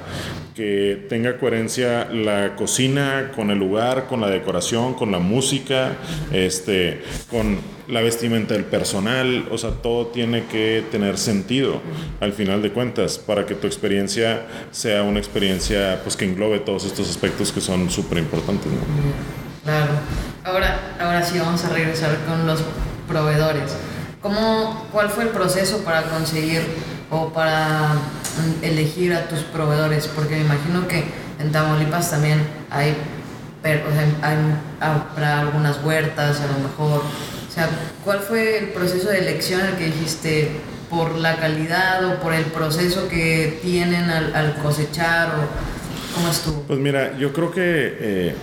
que 0.54 1.04
tenga 1.10 1.38
coherencia 1.38 2.06
la 2.10 2.56
cocina 2.56 3.32
con 3.36 3.50
el 3.50 3.58
lugar, 3.58 4.06
con 4.06 4.22
la 4.22 4.30
decoración, 4.30 4.94
con 4.94 5.12
la 5.12 5.18
música, 5.18 5.98
este, 6.32 7.02
con 7.28 7.75
la 7.88 8.00
vestimenta 8.00 8.54
del 8.54 8.64
personal, 8.64 9.46
o 9.50 9.58
sea, 9.58 9.70
todo 9.70 10.08
tiene 10.08 10.46
que 10.46 10.84
tener 10.90 11.18
sentido 11.18 11.80
al 12.20 12.32
final 12.32 12.62
de 12.62 12.72
cuentas 12.72 13.18
para 13.18 13.46
que 13.46 13.54
tu 13.54 13.66
experiencia 13.66 14.46
sea 14.70 15.02
una 15.02 15.18
experiencia 15.18 16.00
pues 16.02 16.16
que 16.16 16.24
englobe 16.24 16.58
todos 16.60 16.84
estos 16.84 17.08
aspectos 17.08 17.52
que 17.52 17.60
son 17.60 17.90
súper 17.90 18.18
importantes. 18.18 18.66
¿no? 18.70 18.78
Claro. 19.64 19.92
Ahora, 20.44 20.96
ahora 21.00 21.22
sí 21.24 21.38
vamos 21.38 21.64
a 21.64 21.68
regresar 21.70 22.16
con 22.26 22.46
los 22.46 22.60
proveedores. 23.08 23.76
¿Cómo, 24.22 24.86
¿Cuál 24.92 25.08
fue 25.08 25.24
el 25.24 25.30
proceso 25.30 25.84
para 25.84 26.02
conseguir 26.04 26.62
o 27.10 27.28
para 27.32 27.94
mm, 27.94 28.64
elegir 28.64 29.12
a 29.14 29.28
tus 29.28 29.40
proveedores? 29.40 30.08
Porque 30.08 30.36
me 30.36 30.42
imagino 30.42 30.88
que 30.88 31.04
en 31.38 31.52
Tamaulipas 31.52 32.10
también 32.10 32.40
hay, 32.70 32.96
o 33.62 33.64
sea, 33.64 34.28
hay 34.28 34.36
habrá 34.80 35.40
algunas 35.40 35.82
huertas 35.84 36.40
a 36.40 36.46
lo 36.46 36.68
mejor 36.68 37.02
¿cuál 38.04 38.20
fue 38.20 38.58
el 38.58 38.68
proceso 38.68 39.08
de 39.08 39.18
elección 39.18 39.60
el 39.60 39.76
que 39.76 39.86
dijiste 39.86 40.50
por 40.90 41.16
la 41.16 41.36
calidad 41.36 42.04
o 42.04 42.20
por 42.20 42.32
el 42.32 42.44
proceso 42.44 43.08
que 43.08 43.58
tienen 43.62 44.10
al, 44.10 44.34
al 44.34 44.56
cosechar 44.62 45.28
o 45.30 46.14
cómo 46.14 46.30
estuvo? 46.30 46.62
Pues 46.62 46.78
mira, 46.78 47.16
yo 47.18 47.32
creo 47.32 47.50
que 47.50 47.60
eh, 47.62 48.34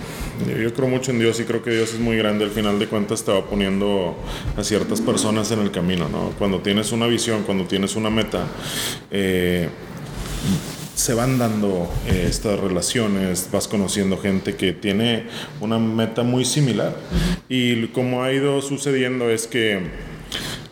yo 0.61 0.73
creo 0.73 0.87
mucho 0.87 1.11
en 1.11 1.19
Dios 1.19 1.39
y 1.39 1.43
creo 1.43 1.63
que 1.63 1.71
Dios 1.71 1.93
es 1.93 1.99
muy 1.99 2.17
grande. 2.17 2.45
Al 2.45 2.51
final 2.51 2.79
de 2.79 2.87
cuentas 2.87 3.23
te 3.23 3.31
va 3.31 3.45
poniendo 3.45 4.17
a 4.57 4.63
ciertas 4.63 4.99
personas 4.99 5.51
en 5.51 5.59
el 5.59 5.71
camino, 5.71 6.09
¿no? 6.09 6.31
Cuando 6.37 6.59
tienes 6.59 6.91
una 6.91 7.07
visión, 7.07 7.43
cuando 7.43 7.65
tienes 7.65 7.95
una 7.95 8.09
meta. 8.09 8.45
Eh, 9.11 9.69
se 10.95 11.13
van 11.13 11.37
dando 11.37 11.89
eh, 12.07 12.27
estas 12.29 12.59
relaciones, 12.59 13.49
vas 13.51 13.67
conociendo 13.67 14.17
gente 14.17 14.55
que 14.55 14.73
tiene 14.73 15.27
una 15.59 15.79
meta 15.79 16.23
muy 16.23 16.45
similar. 16.45 16.95
Y 17.49 17.87
como 17.87 18.23
ha 18.23 18.31
ido 18.31 18.61
sucediendo 18.61 19.29
es 19.29 19.47
que 19.47 19.81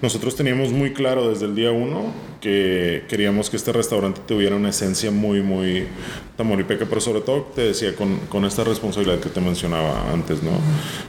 nosotros 0.01 0.35
teníamos 0.35 0.71
muy 0.71 0.93
claro 0.93 1.29
desde 1.29 1.45
el 1.45 1.55
día 1.55 1.71
uno 1.71 2.30
que 2.41 3.03
queríamos 3.07 3.49
que 3.49 3.57
este 3.57 3.71
restaurante 3.71 4.21
tuviera 4.27 4.55
una 4.55 4.69
esencia 4.69 5.11
muy, 5.11 5.41
muy 5.41 5.85
tamaulipeca, 6.35 6.85
pero 6.87 6.99
sobre 6.99 7.21
todo, 7.21 7.51
te 7.55 7.61
decía, 7.61 7.95
con, 7.95 8.17
con, 8.27 8.45
esta 8.45 8.63
responsabilidad 8.63 9.19
que 9.19 9.29
te 9.29 9.39
mencionaba 9.39 10.11
antes, 10.11 10.41
¿no? 10.41 10.51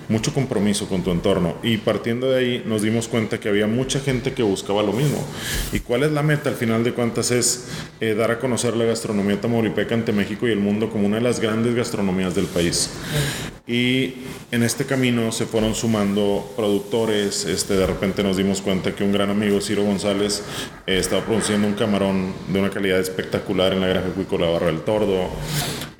Mucho 0.09 0.35
compromiso 0.35 0.87
con 0.89 1.03
tu 1.03 1.11
entorno. 1.11 1.57
Y 1.63 1.79
partiendo 1.79 2.31
de 2.31 2.39
ahí 2.39 2.63
nos 2.67 2.83
dimos 2.83 3.09
cuenta 3.09 3.41
que 3.41 3.49
había 3.49 3.67
mucha 3.67 3.99
gente 3.99 4.35
que 4.35 4.43
buscaba 4.43 4.83
lo 4.83 4.93
mismo. 4.93 5.19
¿Y 5.73 5.81
cuál 5.81 6.03
es 6.03 6.13
la 6.13 6.23
meta? 6.23 6.51
Al 6.51 6.57
final 6.57 6.85
de 6.85 6.93
cuentas 6.93 7.31
es 7.31 7.69
eh, 8.01 8.15
dar 8.15 8.31
a 8.31 8.39
conocer 8.39 8.77
la 8.77 8.85
gastronomía 8.85 9.41
tamaulipeca 9.41 9.95
ante 9.95 10.13
México 10.13 10.47
y 10.47 10.53
el 10.53 10.61
mundo 10.61 10.91
como 10.91 11.07
una 11.07 11.17
de 11.17 11.23
las 11.23 11.41
grandes 11.41 11.75
gastronomías 11.75 12.35
del 12.35 12.47
país. 12.47 12.91
Y 13.67 14.15
en 14.51 14.65
este 14.65 14.87
camino 14.87 15.31
se 15.31 15.47
fueron 15.47 15.77
sumando 15.77 16.53
productores, 16.57 17.45
este, 17.45 17.75
de 17.75 17.87
repente 17.87 18.25
nos 18.25 18.37
dimos 18.37 18.61
cuenta 18.61 18.95
que 18.95 19.05
un 19.05 19.13
gran 19.13 19.31
amigo, 19.31 19.61
Ciro 19.61 19.85
González, 19.85 20.43
eh, 20.87 20.99
estaba 20.99 21.25
produciendo 21.25 21.69
un 21.69 21.75
camarón 21.75 22.33
de 22.49 22.59
una 22.59 22.71
calidad 22.71 22.99
espectacular 22.99 23.73
en 23.73 23.81
la 23.81 23.87
granja 23.87 24.09
Cuicola 24.11 24.49
Barra 24.49 24.67
del 24.67 24.81
Tordo. 24.81 25.29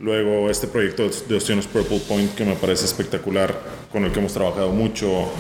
Luego 0.03 0.51
este 0.51 0.67
proyecto 0.67 1.09
de 1.29 1.37
Oceanos 1.37 1.69
Purple 1.69 2.01
Point 2.09 2.35
que 2.35 2.45
me 2.45 2.57
parece 2.57 2.87
espectacular, 2.87 3.57
con 3.93 4.05
el 4.05 4.11
que 4.11 4.19
hemos 4.19 4.33
trabajado 4.33 4.71
mucho. 4.71 5.31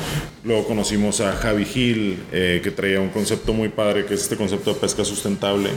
Luego 0.44 0.68
conocimos 0.68 1.20
a 1.20 1.32
Javi 1.32 1.64
Gil, 1.64 2.22
eh, 2.30 2.60
que 2.62 2.70
traía 2.70 3.00
un 3.00 3.08
concepto 3.08 3.52
muy 3.52 3.70
padre, 3.70 4.06
que 4.06 4.14
es 4.14 4.22
este 4.22 4.36
concepto 4.36 4.72
de 4.72 4.78
pesca 4.78 5.04
sustentable, 5.04 5.70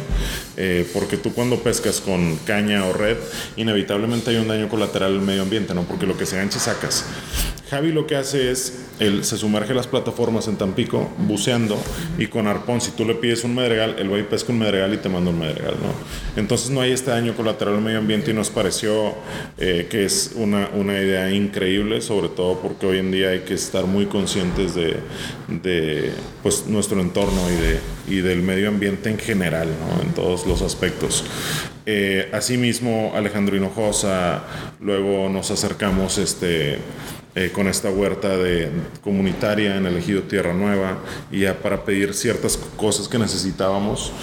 eh, 0.56 0.88
porque 0.94 1.18
tú 1.18 1.34
cuando 1.34 1.58
pescas 1.64 2.00
con 2.00 2.38
caña 2.46 2.86
o 2.86 2.94
red, 2.94 3.18
inevitablemente 3.56 4.30
hay 4.30 4.36
un 4.36 4.48
daño 4.48 4.70
colateral 4.70 5.14
al 5.14 5.22
medio 5.22 5.42
ambiente, 5.42 5.74
¿no? 5.74 5.82
Porque 5.82 6.06
lo 6.06 6.16
que 6.16 6.28
se 6.28 6.38
gancha 6.38 6.60
sacas. 6.60 7.06
Javi 7.76 7.92
lo 7.92 8.08
que 8.08 8.16
hace 8.16 8.52
es, 8.52 8.86
él 9.02 9.26
se 9.26 9.38
sumerge 9.38 9.74
las 9.74 9.86
plataformas 9.86 10.48
en 10.48 10.56
Tampico, 10.56 11.10
buceando, 11.18 11.78
y 12.18 12.28
con 12.28 12.48
arpón, 12.48 12.80
si 12.80 12.92
tú 12.92 13.04
le 13.04 13.16
pides 13.16 13.44
un 13.44 13.54
medregal, 13.54 13.98
él 14.00 14.12
va 14.12 14.18
y 14.18 14.24
pesca 14.24 14.54
un 14.54 14.60
medregal 14.60 14.94
y 14.94 14.98
te 14.98 15.10
manda 15.10 15.32
un 15.32 15.40
medregal, 15.40 15.74
¿no? 15.74 16.42
Entonces 16.42 16.70
no 16.70 16.80
hay 16.80 16.94
este 16.94 17.12
daño 17.12 17.36
colateral 17.36 17.76
al 17.76 17.82
medio 17.82 17.98
ambiente 17.98 18.32
y 18.32 18.34
nos 18.34 18.50
pareció 18.50 19.14
eh, 19.58 19.88
que 19.90 20.06
es 20.06 20.32
una, 20.38 20.70
una 20.74 20.94
idea 20.94 21.30
increíble, 21.34 22.00
sobre 22.00 22.30
todo 22.30 22.62
porque 22.62 22.86
hoy 22.86 23.00
en 23.00 23.12
día 23.12 23.32
hay 23.32 23.40
que 23.40 23.56
estar 23.56 23.86
muy 23.88 24.06
conscientes 24.06 24.74
de, 24.74 24.96
de 25.50 26.12
pues, 26.42 26.66
nuestro 26.68 27.02
entorno 27.02 27.42
y, 27.50 27.56
de, 27.56 27.80
y 28.08 28.22
del 28.22 28.42
medio 28.42 28.70
ambiente 28.70 29.10
en 29.10 29.20
general, 29.20 29.68
¿no? 29.68 30.02
en 30.02 30.14
todos 30.14 30.48
los 30.48 30.62
aspectos. 30.62 31.26
Eh, 31.86 32.30
asimismo, 32.32 33.12
Alejandro 33.14 33.58
Hinojosa, 33.58 34.44
luego 34.80 35.30
nos 35.30 35.52
acercamos 35.52 36.18
este, 36.18 36.80
eh, 37.36 37.52
con 37.52 37.68
esta 37.68 37.90
huerta 37.90 38.38
de, 38.38 38.72
comunitaria 39.04 39.76
en 39.76 39.86
el 39.86 39.98
ejido 39.98 40.22
Tierra 40.24 40.54
Nueva 40.54 41.00
y 41.30 41.42
ya 41.42 41.54
para 41.54 41.84
pedir 41.84 42.14
ciertas 42.14 42.58
cosas 42.78 43.10
que 43.10 43.20
necesitábamos. 43.20 44.14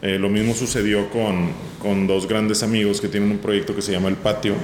Eh, 0.00 0.18
lo 0.18 0.28
mismo 0.28 0.54
sucedió 0.54 1.10
con, 1.10 1.50
con, 1.82 2.06
dos 2.06 2.28
grandes 2.28 2.62
amigos 2.62 3.00
que 3.00 3.08
tienen 3.08 3.32
un 3.32 3.38
proyecto 3.38 3.74
que 3.74 3.82
se 3.82 3.90
llama 3.90 4.08
El 4.08 4.14
Patio, 4.14 4.54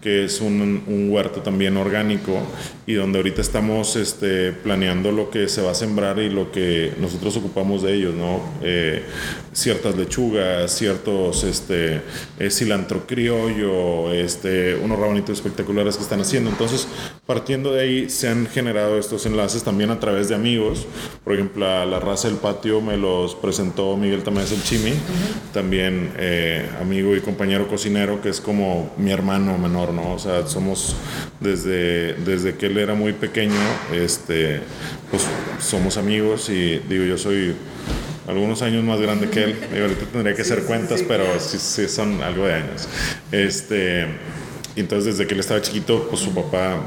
que 0.00 0.24
es 0.24 0.40
un, 0.40 0.82
un 0.86 1.10
huerto 1.10 1.42
también 1.42 1.76
orgánico 1.76 2.40
y 2.86 2.94
donde 2.94 3.18
ahorita 3.18 3.40
estamos 3.40 3.94
este, 3.96 4.52
planeando 4.52 5.12
lo 5.12 5.30
que 5.30 5.48
se 5.48 5.62
va 5.62 5.72
a 5.72 5.74
sembrar 5.74 6.18
y 6.18 6.30
lo 6.30 6.50
que 6.50 6.92
nosotros 6.98 7.36
ocupamos 7.36 7.82
de 7.82 7.94
ellos, 7.94 8.14
¿no? 8.14 8.40
Eh, 8.62 9.04
ciertas 9.52 9.96
lechugas, 9.96 10.74
ciertos 10.74 11.44
este, 11.44 12.00
eh, 12.38 12.50
cilantro 12.50 13.06
criollo, 13.06 14.12
este, 14.12 14.74
unos 14.76 14.98
rabanitos 14.98 15.36
espectaculares 15.36 15.96
que 15.96 16.02
están 16.02 16.20
haciendo. 16.20 16.50
Entonces, 16.50 16.88
partiendo 17.26 17.72
de 17.72 17.82
ahí, 17.82 18.10
se 18.10 18.28
han 18.28 18.46
generado 18.46 18.98
estos 18.98 19.26
enlaces 19.26 19.62
también 19.62 19.90
a 19.90 20.00
través 20.00 20.28
de 20.28 20.34
amigos. 20.34 20.86
Por 21.22 21.34
ejemplo, 21.34 21.66
a 21.66 21.84
la 21.84 22.00
raza 22.00 22.28
del 22.28 22.38
patio 22.38 22.80
me 22.80 22.96
los 22.96 23.34
presentó 23.34 23.96
Miguel 23.96 24.22
Tamés 24.22 24.50
el 24.52 24.62
Chimi, 24.70 24.92
también 25.52 26.12
eh, 26.16 26.64
amigo 26.80 27.16
y 27.16 27.20
compañero 27.20 27.66
cocinero, 27.66 28.22
que 28.22 28.28
es 28.28 28.40
como 28.40 28.94
mi 28.98 29.10
hermano 29.10 29.58
menor, 29.58 29.92
¿no? 29.92 30.12
O 30.12 30.18
sea, 30.20 30.46
somos 30.46 30.94
desde, 31.40 32.14
desde 32.14 32.54
que 32.54 32.66
él 32.66 32.78
era 32.78 32.94
muy 32.94 33.12
pequeño, 33.12 33.58
este, 33.92 34.60
pues 35.10 35.26
somos 35.58 35.96
amigos 35.96 36.48
y 36.50 36.78
digo, 36.88 37.02
yo 37.02 37.18
soy 37.18 37.52
algunos 38.28 38.62
años 38.62 38.84
más 38.84 39.00
grande 39.00 39.28
que 39.28 39.42
él. 39.42 39.56
Y 39.74 39.80
ahorita 39.80 40.06
tendría 40.12 40.36
que 40.36 40.42
hacer 40.42 40.62
cuentas, 40.62 41.02
pero 41.02 41.24
sí, 41.40 41.58
sí, 41.58 41.88
son 41.88 42.22
algo 42.22 42.46
de 42.46 42.54
años. 42.54 42.88
Este, 43.32 44.06
entonces, 44.76 45.16
desde 45.16 45.26
que 45.26 45.34
él 45.34 45.40
estaba 45.40 45.60
chiquito, 45.60 46.06
pues 46.08 46.20
su 46.20 46.32
papá 46.32 46.80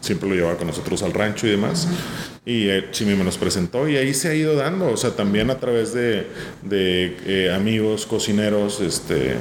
siempre 0.00 0.26
lo 0.26 0.34
llevaba 0.34 0.56
con 0.56 0.68
nosotros 0.68 1.02
al 1.02 1.12
rancho 1.12 1.46
y 1.46 1.50
demás. 1.50 1.86
Y 2.46 2.68
Chimi 2.90 3.14
me 3.14 3.22
nos 3.22 3.36
presentó 3.36 3.86
y 3.86 3.98
ahí 3.98 4.14
se 4.14 4.28
ha 4.28 4.34
ido 4.34 4.56
dando, 4.56 4.90
o 4.90 4.96
sea, 4.96 5.10
también 5.10 5.50
a 5.50 5.58
través 5.58 5.92
de, 5.92 6.26
de 6.62 7.16
eh, 7.26 7.52
amigos, 7.52 8.06
cocineros, 8.06 8.80
este, 8.80 9.34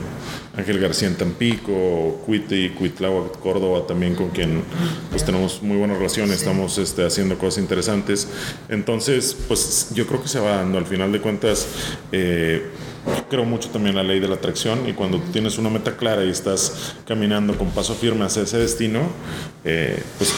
Ángel 0.57 0.79
García 0.79 1.07
en 1.07 1.15
Tampico, 1.15 2.21
Cuiti, 2.25 2.69
Cuitláhuac, 2.71 3.39
Córdoba, 3.39 3.87
también 3.87 4.15
con 4.15 4.29
quien 4.31 4.63
pues 5.09 5.23
tenemos 5.23 5.63
muy 5.63 5.77
buenas 5.77 5.97
relaciones, 5.97 6.39
estamos 6.39 6.77
este, 6.77 7.05
haciendo 7.05 7.37
cosas 7.37 7.59
interesantes. 7.59 8.27
Entonces, 8.67 9.35
pues 9.47 9.91
yo 9.93 10.05
creo 10.05 10.21
que 10.21 10.27
se 10.27 10.41
va 10.41 10.57
dando, 10.57 10.77
al 10.77 10.85
final 10.85 11.13
de 11.13 11.21
cuentas, 11.21 11.67
eh, 12.11 12.63
creo 13.29 13.45
mucho 13.45 13.69
también 13.69 13.97
en 13.97 14.07
la 14.07 14.11
ley 14.11 14.19
de 14.19 14.27
la 14.27 14.35
atracción 14.35 14.87
y 14.87 14.93
cuando 14.93 15.19
tienes 15.31 15.57
una 15.57 15.69
meta 15.69 15.95
clara 15.95 16.23
y 16.23 16.29
estás 16.29 16.95
caminando 17.07 17.57
con 17.57 17.69
paso 17.69 17.93
firme 17.95 18.25
hacia 18.25 18.43
ese 18.43 18.57
destino, 18.57 19.01
eh, 19.63 20.01
pues 20.17 20.33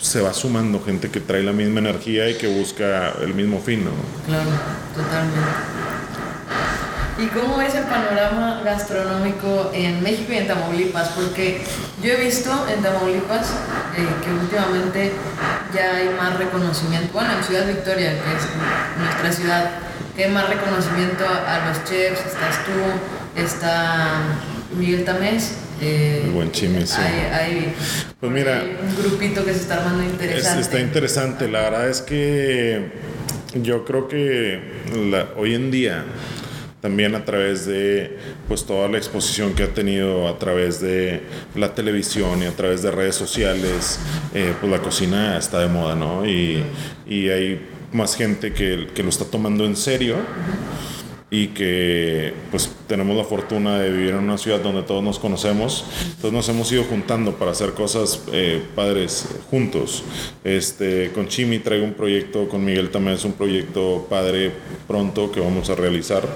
se 0.00 0.20
va 0.20 0.32
sumando 0.32 0.82
gente 0.82 1.10
que 1.10 1.20
trae 1.20 1.42
la 1.42 1.52
misma 1.52 1.80
energía 1.80 2.28
y 2.28 2.34
que 2.34 2.46
busca 2.46 3.12
el 3.20 3.34
mismo 3.34 3.60
fin, 3.60 3.84
¿no? 3.84 3.90
Claro, 4.26 4.50
totalmente. 4.94 5.80
¿Y 7.18 7.26
cómo 7.26 7.60
es 7.60 7.74
el 7.74 7.84
panorama 7.84 8.62
gastronómico 8.64 9.70
en 9.74 10.02
México 10.02 10.32
y 10.32 10.38
en 10.38 10.48
Tamaulipas? 10.48 11.10
Porque 11.10 11.62
yo 12.02 12.12
he 12.12 12.16
visto 12.16 12.50
en 12.66 12.82
Tamaulipas 12.82 13.50
eh, 13.94 14.06
que 14.24 14.32
últimamente 14.32 15.12
ya 15.74 15.96
hay 15.96 16.08
más 16.16 16.38
reconocimiento, 16.38 17.12
bueno, 17.12 17.32
en 17.36 17.44
Ciudad 17.44 17.66
Victoria, 17.66 18.12
que 18.12 18.32
es 18.32 18.42
nuestra 18.98 19.32
ciudad, 19.32 19.70
hay 20.18 20.30
más 20.30 20.48
reconocimiento 20.48 21.24
a, 21.26 21.68
los 21.68 21.84
chefs, 21.84 22.20
estás 22.26 22.64
tú, 22.64 23.40
está 23.40 24.22
Miguel 24.76 25.04
Tamés. 25.04 25.56
Eh, 25.80 26.22
el 26.24 26.30
buen 26.30 26.52
Chimi, 26.52 26.86
sí. 26.86 27.00
Hay, 27.00 27.74
pues 28.18 28.30
mira, 28.30 28.62
un 28.82 28.96
grupito 29.02 29.44
que 29.44 29.54
se 29.54 29.60
está 29.60 29.76
armando 29.76 30.04
interesante. 30.04 30.60
está 30.60 30.80
interesante, 30.80 31.48
la 31.48 31.62
verdad 31.62 31.88
es 31.88 32.02
que 32.02 32.92
yo 33.54 33.84
creo 33.84 34.06
que 34.06 34.60
hoy 35.36 35.54
en 35.54 35.70
día 35.70 36.04
también 36.80 37.14
a 37.14 37.24
través 37.24 37.66
de 37.66 38.18
pues 38.48 38.64
toda 38.64 38.88
la 38.88 38.96
exposición 38.96 39.54
que 39.54 39.64
ha 39.64 39.74
tenido 39.74 40.28
a 40.28 40.38
través 40.38 40.80
de 40.80 41.22
la 41.54 41.74
televisión 41.74 42.42
y 42.42 42.46
a 42.46 42.52
través 42.52 42.82
de 42.82 42.90
redes 42.90 43.14
sociales, 43.14 44.00
eh, 44.34 44.54
pues 44.58 44.72
la 44.72 44.78
cocina 44.80 45.36
está 45.36 45.60
de 45.60 45.68
moda, 45.68 45.94
¿no? 45.94 46.26
Y, 46.26 46.64
y 47.06 47.28
hay 47.28 47.66
más 47.92 48.16
gente 48.16 48.52
que, 48.52 48.88
que, 48.94 49.02
lo 49.02 49.08
está 49.08 49.24
tomando 49.24 49.64
en 49.64 49.76
serio 49.76 50.16
y 51.30 51.48
que 51.48 52.34
pues 52.50 52.70
tenemos 52.88 53.16
la 53.16 53.24
fortuna 53.24 53.78
de 53.78 53.90
vivir 53.90 54.10
en 54.10 54.16
una 54.16 54.36
ciudad 54.36 54.60
donde 54.60 54.82
todos 54.82 55.02
nos 55.02 55.18
conocemos, 55.20 55.84
entonces 56.02 56.32
nos 56.32 56.48
hemos 56.48 56.72
ido 56.72 56.82
juntando 56.84 57.34
para 57.36 57.52
hacer 57.52 57.72
cosas 57.72 58.24
eh, 58.32 58.60
padres 58.74 59.28
juntos. 59.48 60.02
Este, 60.42 61.12
con 61.12 61.28
Chimi 61.28 61.60
traigo 61.60 61.84
un 61.84 61.94
proyecto, 61.94 62.48
con 62.48 62.64
Miguel 62.64 62.90
también 62.90 63.14
es 63.14 63.24
un 63.24 63.34
proyecto 63.34 64.06
padre 64.10 64.50
pronto 64.88 65.30
que 65.30 65.40
vamos 65.40 65.70
a 65.70 65.76
realizar. 65.76 66.26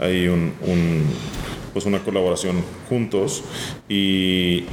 Hay 0.00 0.26
un 0.26 0.52
pues 1.72 1.86
una 1.86 2.00
colaboración 2.00 2.62
juntos 2.88 3.42
y, 3.88 4.64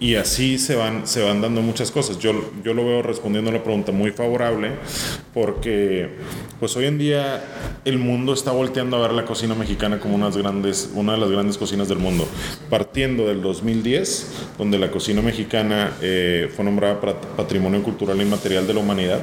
y, 0.00 0.14
así 0.14 0.58
se 0.58 0.74
van, 0.74 1.06
se 1.06 1.22
van 1.22 1.40
dando 1.40 1.62
muchas 1.62 1.90
cosas. 1.90 2.18
Yo, 2.18 2.32
yo 2.64 2.74
lo 2.74 2.84
veo 2.84 3.02
respondiendo 3.02 3.50
a 3.50 3.54
la 3.54 3.62
pregunta 3.62 3.92
muy 3.92 4.10
favorable 4.10 4.72
porque 5.34 6.08
pues 6.58 6.76
hoy 6.76 6.86
en 6.86 6.98
día 6.98 7.44
el 7.84 7.98
mundo 7.98 8.32
está 8.32 8.52
volteando 8.52 8.96
a 8.96 9.00
ver 9.00 9.12
la 9.12 9.24
cocina 9.24 9.54
mexicana 9.54 10.00
como 10.00 10.14
unas 10.14 10.36
grandes, 10.36 10.90
una 10.94 11.12
de 11.12 11.18
las 11.18 11.30
grandes 11.30 11.58
cocinas 11.58 11.88
del 11.88 11.98
mundo. 11.98 12.26
Partiendo 12.70 13.26
del 13.26 13.42
2010, 13.42 14.32
donde 14.58 14.78
la 14.78 14.90
cocina 14.90 15.22
mexicana 15.22 15.92
eh, 16.00 16.50
fue 16.54 16.64
nombrada 16.64 17.00
Patrimonio 17.36 17.82
Cultural 17.82 18.20
Inmaterial 18.20 18.66
de 18.66 18.74
la 18.74 18.80
Humanidad. 18.80 19.20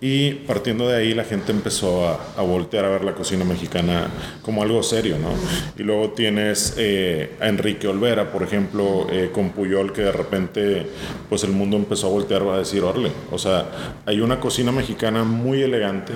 Y 0.00 0.30
partiendo 0.30 0.86
de 0.86 0.96
ahí 0.96 1.12
la 1.12 1.24
gente 1.24 1.50
empezó 1.50 2.06
a, 2.06 2.42
voltear 2.42 2.84
a 2.84 2.88
ver 2.88 3.04
la 3.04 3.14
cocina 3.14 3.44
mexicana 3.44 4.08
como 4.42 4.62
algo 4.62 4.82
serio, 4.82 5.16
¿no? 5.18 5.30
Y 5.76 5.82
luego 5.82 6.10
tienes 6.10 6.74
eh, 6.76 7.32
a 7.40 7.48
Enrique 7.48 7.88
Olvera, 7.88 8.30
por 8.30 8.44
ejemplo, 8.44 9.08
eh, 9.10 9.30
con 9.32 9.50
Puyol, 9.50 9.92
que 9.92 10.02
de 10.02 10.12
repente 10.12 10.86
pues 11.28 11.42
el 11.42 11.50
mundo 11.50 11.76
empezó 11.76 12.06
a 12.06 12.10
voltear 12.10 12.42
a 12.42 12.58
decir, 12.58 12.82
orle, 12.82 13.10
o 13.32 13.38
sea, 13.38 13.66
hay 14.06 14.20
una 14.20 14.38
cocina 14.38 14.70
mexicana 14.70 15.24
muy 15.24 15.62
elegante 15.62 16.12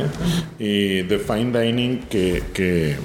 y 0.61 1.03
de 1.03 1.19
fine 1.19 1.61
dining 1.61 2.03
que 2.09 2.97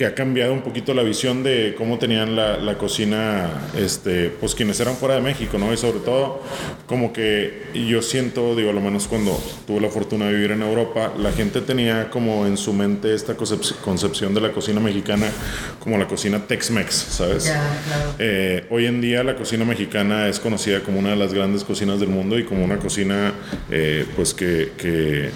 que 0.00 0.06
ha 0.06 0.14
cambiado 0.14 0.54
un 0.54 0.62
poquito 0.62 0.94
la 0.94 1.02
visión 1.02 1.42
de 1.42 1.74
cómo 1.76 1.98
tenían 1.98 2.34
la, 2.34 2.56
la, 2.56 2.78
cocina, 2.78 3.50
este, 3.76 4.30
pues 4.30 4.54
quienes 4.54 4.80
eran 4.80 4.96
fuera 4.96 5.16
de 5.16 5.20
México, 5.20 5.58
¿no? 5.58 5.70
Y 5.74 5.76
sobre 5.76 5.98
todo, 5.98 6.42
como 6.86 7.12
que 7.12 7.64
yo 7.74 8.00
siento, 8.00 8.56
digo, 8.56 8.72
lo 8.72 8.80
menos 8.80 9.06
cuando 9.06 9.38
tuve 9.66 9.78
la 9.82 9.90
fortuna 9.90 10.24
de 10.28 10.32
vivir 10.32 10.52
en 10.52 10.62
Europa, 10.62 11.12
la 11.18 11.32
gente 11.32 11.60
tenía 11.60 12.08
como 12.08 12.46
en 12.46 12.56
su 12.56 12.72
mente 12.72 13.14
esta 13.14 13.34
concepción 13.34 14.32
de 14.32 14.40
la 14.40 14.52
cocina 14.52 14.80
mexicana 14.80 15.26
como 15.78 15.98
la 15.98 16.08
cocina 16.08 16.46
Tex-Mex, 16.46 16.94
¿sabes? 16.94 17.44
claro. 17.44 18.14
eh, 18.18 18.64
hoy 18.70 18.86
en 18.86 19.02
día 19.02 19.22
la 19.22 19.36
cocina 19.36 19.66
mexicana 19.66 20.28
es 20.28 20.40
conocida 20.40 20.80
como 20.80 20.98
una 20.98 21.10
de 21.10 21.16
las 21.16 21.34
grandes 21.34 21.62
cocinas 21.62 22.00
del 22.00 22.08
mundo 22.08 22.38
y 22.38 22.44
como 22.44 22.64
una 22.64 22.78
cocina, 22.78 23.34
eh, 23.70 24.06
pues 24.16 24.32
que, 24.32 24.72
que 24.78 25.28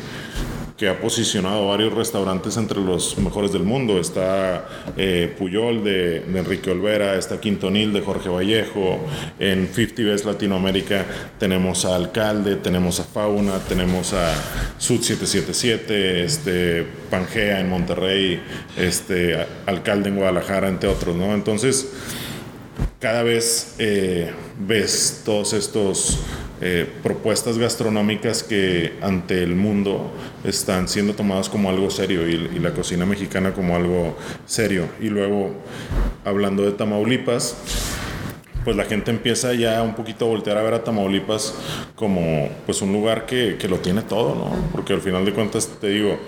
que 0.76 0.88
ha 0.88 1.00
posicionado 1.00 1.68
varios 1.68 1.92
restaurantes 1.92 2.56
entre 2.56 2.80
los 2.80 3.16
mejores 3.18 3.52
del 3.52 3.62
mundo. 3.62 4.00
Está 4.00 4.66
eh, 4.96 5.32
Puyol 5.38 5.84
de, 5.84 6.24
Enrique 6.34 6.70
Olvera, 6.70 7.14
está 7.14 7.40
Quintonil 7.40 7.92
de 7.92 8.00
Jorge 8.00 8.28
Vallejo, 8.28 8.98
en 9.38 9.68
50 9.68 10.02
Best 10.02 10.24
Latinoamérica 10.24 11.06
tenemos 11.38 11.84
a 11.84 11.94
Alcalde, 11.94 12.56
tenemos 12.56 12.98
a 12.98 13.04
Fauna, 13.04 13.58
tenemos 13.68 14.12
a 14.14 14.34
Sud 14.78 15.00
777, 15.00 16.24
este, 16.24 16.86
Pangea 17.08 17.60
en 17.60 17.68
Monterrey, 17.68 18.42
este, 18.76 19.46
Alcalde 19.66 20.08
en 20.08 20.16
Guadalajara, 20.16 20.68
entre 20.68 20.88
otros, 20.88 21.14
¿no? 21.14 21.34
Entonces, 21.34 21.92
cada 22.98 23.22
vez 23.22 23.76
eh, 23.78 24.32
ves 24.58 25.22
todos 25.24 25.52
estos 25.52 26.18
eh, 26.60 26.88
propuestas 27.02 27.58
gastronómicas 27.58 28.42
que 28.42 28.94
ante 29.02 29.42
el 29.42 29.56
mundo 29.56 30.12
están 30.44 30.88
siendo 30.88 31.14
tomadas 31.14 31.48
como 31.48 31.68
algo 31.68 31.90
serio 31.90 32.28
y, 32.28 32.58
la 32.58 32.72
cocina 32.72 33.04
mexicana 33.04 33.52
como 33.52 33.76
algo 33.76 34.16
serio. 34.46 34.88
Y 35.00 35.08
luego, 35.08 35.52
hablando 36.24 36.62
de 36.62 36.72
Tamaulipas, 36.72 37.56
pues 38.64 38.76
la 38.76 38.84
gente 38.84 39.10
empieza 39.10 39.52
ya 39.52 39.82
un 39.82 39.94
poquito 39.94 40.24
a 40.24 40.28
voltear 40.28 40.56
a 40.56 40.62
ver 40.62 40.74
a 40.74 40.84
Tamaulipas 40.84 41.54
como 41.94 42.48
pues 42.64 42.80
un 42.80 42.92
lugar 42.92 43.26
que, 43.26 43.56
que 43.58 43.68
lo 43.68 43.78
tiene 43.78 44.02
todo, 44.02 44.34
¿no? 44.34 44.70
Porque 44.72 44.94
al 44.94 45.00
final 45.00 45.24
de 45.24 45.32
cuentas 45.32 45.68
te 45.80 45.88
digo, 45.88 46.18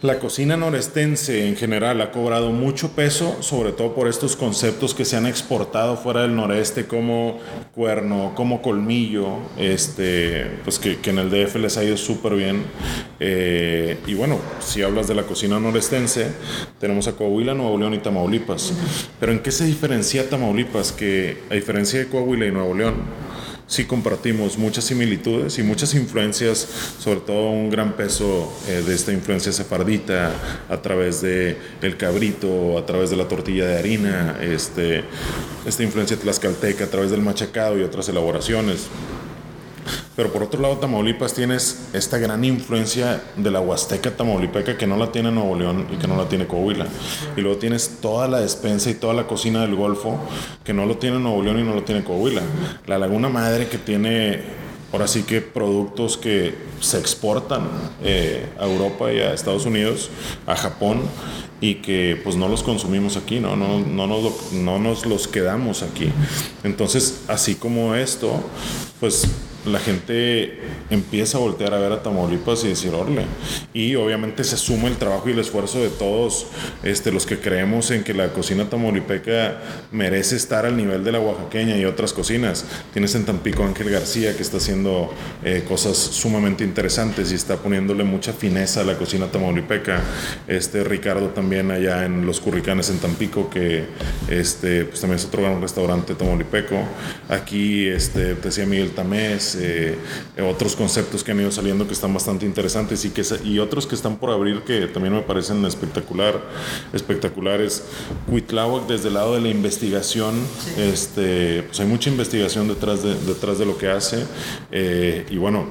la 0.00 0.20
cocina 0.20 0.56
norestense 0.56 1.48
en 1.48 1.56
general 1.56 2.00
ha 2.00 2.12
cobrado 2.12 2.52
mucho 2.52 2.92
peso, 2.92 3.42
sobre 3.42 3.72
todo 3.72 3.96
por 3.96 4.06
estos 4.06 4.36
conceptos 4.36 4.94
que 4.94 5.04
se 5.04 5.16
han 5.16 5.26
exportado 5.26 5.96
fuera 5.96 6.22
del 6.22 6.36
noreste 6.36 6.86
como 6.86 7.38
cuerno, 7.74 8.32
como 8.36 8.62
colmillo, 8.62 9.38
este, 9.56 10.46
pues 10.62 10.78
que, 10.78 10.98
en 11.02 11.18
el 11.18 11.30
DF 11.30 11.56
les 11.56 11.76
ha 11.78 11.82
ido 11.82 11.96
súper 11.96 12.34
bien. 12.34 12.62
Eh, 13.18 13.98
y 14.06 14.14
bueno, 14.14 14.38
si 14.60 14.82
hablas 14.82 15.08
de 15.08 15.16
la 15.16 15.24
cocina 15.24 15.58
norestense, 15.58 16.28
tenemos 16.78 17.08
a 17.08 17.12
Coahuila, 17.12 17.54
Nuevo 17.54 17.76
León 17.76 17.94
y 17.94 17.98
Tamaulipas. 17.98 18.72
Pero 19.18 19.32
¿en 19.32 19.40
qué 19.40 19.50
se 19.50 19.64
diferencia 19.64 20.30
Tamaulipas? 20.30 20.92
Que 20.92 21.38
a 21.50 21.54
diferencia 21.54 21.98
de 21.98 22.06
Coahuila 22.06 22.46
y 22.46 22.52
Nuevo 22.52 22.74
León, 22.74 22.94
sí 23.68 23.84
compartimos 23.84 24.56
muchas 24.58 24.84
similitudes 24.84 25.58
y 25.58 25.62
muchas 25.62 25.94
influencias, 25.94 26.66
sobre 26.98 27.20
todo 27.20 27.50
un 27.50 27.70
gran 27.70 27.92
peso 27.92 28.52
eh, 28.66 28.82
de 28.84 28.94
esta 28.94 29.12
influencia 29.12 29.52
sefardita 29.52 30.32
a 30.68 30.82
través 30.82 31.20
de 31.20 31.56
el 31.82 31.96
cabrito, 31.96 32.78
a 32.78 32.86
través 32.86 33.10
de 33.10 33.16
la 33.16 33.28
tortilla 33.28 33.66
de 33.66 33.78
harina, 33.78 34.38
este, 34.40 35.04
esta 35.66 35.82
influencia 35.82 36.16
tlaxcalteca 36.16 36.84
a 36.84 36.88
través 36.88 37.10
del 37.10 37.20
machacado 37.20 37.78
y 37.78 37.82
otras 37.82 38.08
elaboraciones. 38.08 38.88
Pero 40.18 40.32
por 40.32 40.42
otro 40.42 40.60
lado, 40.60 40.78
Tamaulipas 40.78 41.32
tienes 41.32 41.90
esta 41.92 42.18
gran 42.18 42.44
influencia 42.44 43.22
de 43.36 43.52
la 43.52 43.60
Huasteca 43.60 44.10
Tamaulipeca 44.10 44.76
que 44.76 44.84
no 44.84 44.96
la 44.96 45.12
tiene 45.12 45.30
Nuevo 45.30 45.56
León 45.56 45.86
y 45.92 45.96
que 45.96 46.08
no 46.08 46.16
la 46.16 46.28
tiene 46.28 46.48
Coahuila. 46.48 46.88
Y 47.36 47.40
luego 47.40 47.56
tienes 47.58 47.98
toda 48.02 48.26
la 48.26 48.40
despensa 48.40 48.90
y 48.90 48.94
toda 48.94 49.14
la 49.14 49.28
cocina 49.28 49.60
del 49.60 49.76
Golfo 49.76 50.18
que 50.64 50.74
no 50.74 50.86
lo 50.86 50.96
tiene 50.96 51.20
Nuevo 51.20 51.40
León 51.40 51.60
y 51.60 51.62
no 51.62 51.72
lo 51.72 51.84
tiene 51.84 52.02
Coahuila. 52.02 52.42
La 52.88 52.98
Laguna 52.98 53.28
Madre 53.28 53.68
que 53.68 53.78
tiene 53.78 54.40
ahora 54.92 55.06
sí 55.06 55.22
que 55.22 55.40
productos 55.40 56.16
que 56.16 56.52
se 56.80 56.98
exportan 56.98 57.68
eh, 58.02 58.44
a 58.58 58.66
Europa 58.66 59.12
y 59.12 59.20
a 59.20 59.32
Estados 59.32 59.66
Unidos, 59.66 60.10
a 60.48 60.56
Japón, 60.56 61.02
y 61.60 61.76
que 61.76 62.20
pues 62.22 62.36
no 62.36 62.48
los 62.48 62.62
consumimos 62.62 63.16
aquí, 63.16 63.40
¿no? 63.40 63.56
No, 63.56 63.80
no, 63.80 64.06
nos, 64.06 64.52
no 64.52 64.78
nos 64.78 65.06
los 65.06 65.26
quedamos 65.26 65.82
aquí. 65.82 66.10
Entonces, 66.62 67.22
así 67.28 67.56
como 67.56 67.94
esto, 67.94 68.40
pues 69.00 69.28
la 69.66 69.78
gente 69.78 70.58
empieza 70.90 71.38
a 71.38 71.40
voltear 71.40 71.74
a 71.74 71.78
ver 71.78 71.92
a 71.92 72.02
Tamaulipas 72.02 72.64
y 72.64 72.68
decir, 72.68 72.94
orle. 72.94 73.24
Y 73.72 73.94
obviamente 73.96 74.44
se 74.44 74.56
suma 74.56 74.88
el 74.88 74.96
trabajo 74.96 75.28
y 75.28 75.32
el 75.32 75.38
esfuerzo 75.38 75.80
de 75.80 75.88
todos 75.88 76.46
este, 76.82 77.12
los 77.12 77.26
que 77.26 77.38
creemos 77.38 77.90
en 77.90 78.04
que 78.04 78.14
la 78.14 78.32
cocina 78.32 78.68
tamaulipeca 78.68 79.58
merece 79.92 80.36
estar 80.36 80.66
al 80.66 80.76
nivel 80.76 81.04
de 81.04 81.12
la 81.12 81.20
oaxaqueña 81.20 81.76
y 81.76 81.84
otras 81.84 82.12
cocinas. 82.12 82.64
Tienes 82.92 83.14
en 83.14 83.24
Tampico 83.24 83.64
Ángel 83.64 83.90
García 83.90 84.34
que 84.36 84.42
está 84.42 84.58
haciendo 84.58 85.12
eh, 85.44 85.64
cosas 85.66 85.96
sumamente 85.96 86.64
interesantes 86.64 87.32
y 87.32 87.34
está 87.34 87.56
poniéndole 87.56 88.04
mucha 88.04 88.32
fineza 88.32 88.80
a 88.80 88.84
la 88.84 88.96
cocina 88.96 89.26
tamaulipeca. 89.26 90.02
Este 90.46 90.84
Ricardo 90.84 91.28
también 91.28 91.70
allá 91.70 92.04
en 92.04 92.26
Los 92.26 92.40
Curricanes 92.40 92.90
en 92.90 92.98
Tampico 92.98 93.50
que 93.50 93.84
este, 94.28 94.84
pues 94.84 95.00
también 95.00 95.18
es 95.18 95.26
otro 95.26 95.42
gran 95.42 95.60
restaurante 95.60 96.14
tamaulipeco. 96.14 96.76
Aquí 97.28 97.86
este, 97.88 98.34
te 98.34 98.48
decía 98.48 98.66
Miguel 98.66 98.87
Tamés, 98.88 99.56
eh, 99.60 99.96
otros 100.48 100.76
conceptos 100.76 101.24
que 101.24 101.32
han 101.32 101.40
ido 101.40 101.50
saliendo 101.50 101.86
que 101.86 101.92
están 101.92 102.12
bastante 102.12 102.46
interesantes 102.46 103.04
y, 103.04 103.10
que, 103.10 103.22
y 103.44 103.58
otros 103.58 103.86
que 103.86 103.94
están 103.94 104.16
por 104.16 104.30
abrir 104.30 104.62
que 104.62 104.86
también 104.86 105.14
me 105.14 105.22
parecen 105.22 105.64
espectacular, 105.64 106.40
espectaculares. 106.92 107.84
Cuitláhuac 108.28 108.86
desde 108.86 109.08
el 109.08 109.14
lado 109.14 109.34
de 109.34 109.40
la 109.40 109.48
investigación, 109.48 110.34
este, 110.76 111.62
pues 111.64 111.80
hay 111.80 111.86
mucha 111.86 112.10
investigación 112.10 112.68
detrás 112.68 113.02
de, 113.02 113.14
detrás 113.14 113.58
de 113.58 113.66
lo 113.66 113.76
que 113.78 113.88
hace 113.88 114.24
eh, 114.70 115.26
y 115.30 115.36
bueno, 115.36 115.66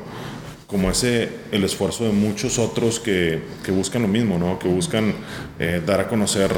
como 0.67 0.89
ese, 0.89 1.29
el 1.51 1.63
esfuerzo 1.63 2.03
de 2.03 2.11
muchos 2.11 2.59
otros 2.59 2.99
que, 2.99 3.41
que 3.63 3.71
buscan 3.71 4.01
lo 4.01 4.07
mismo, 4.07 4.37
¿no? 4.37 4.59
Que 4.59 4.67
buscan 4.67 5.13
eh, 5.59 5.81
dar 5.85 6.01
a 6.01 6.07
conocer 6.07 6.51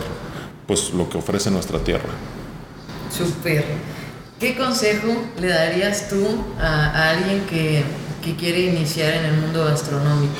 pues 0.65 0.91
lo 0.93 1.09
que 1.09 1.17
ofrece 1.17 1.51
nuestra 1.51 1.79
tierra. 1.79 2.09
Súper. 3.15 3.63
¿Qué 4.39 4.55
consejo 4.55 5.21
le 5.37 5.49
darías 5.49 6.07
tú 6.07 6.25
a, 6.61 7.09
alguien 7.09 7.45
que, 7.45 7.83
que 8.23 8.37
quiere 8.37 8.61
iniciar 8.61 9.15
en 9.15 9.25
el 9.25 9.33
mundo 9.33 9.65
gastronómico? 9.65 10.33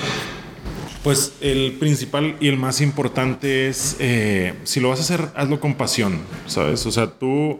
Pues 1.04 1.32
el 1.40 1.78
principal 1.80 2.36
y 2.42 2.50
el 2.50 2.58
más 2.58 2.82
importante 2.82 3.70
es, 3.70 3.96
eh, 4.00 4.54
si 4.66 4.82
lo 4.82 4.90
vas 4.90 5.00
a 5.00 5.04
hacer, 5.04 5.30
hazlo 5.34 5.62
con 5.62 5.76
pasión, 5.76 6.20
¿sabes? 6.46 6.86
O 6.86 6.92
sea, 6.92 7.08
tú, 7.08 7.58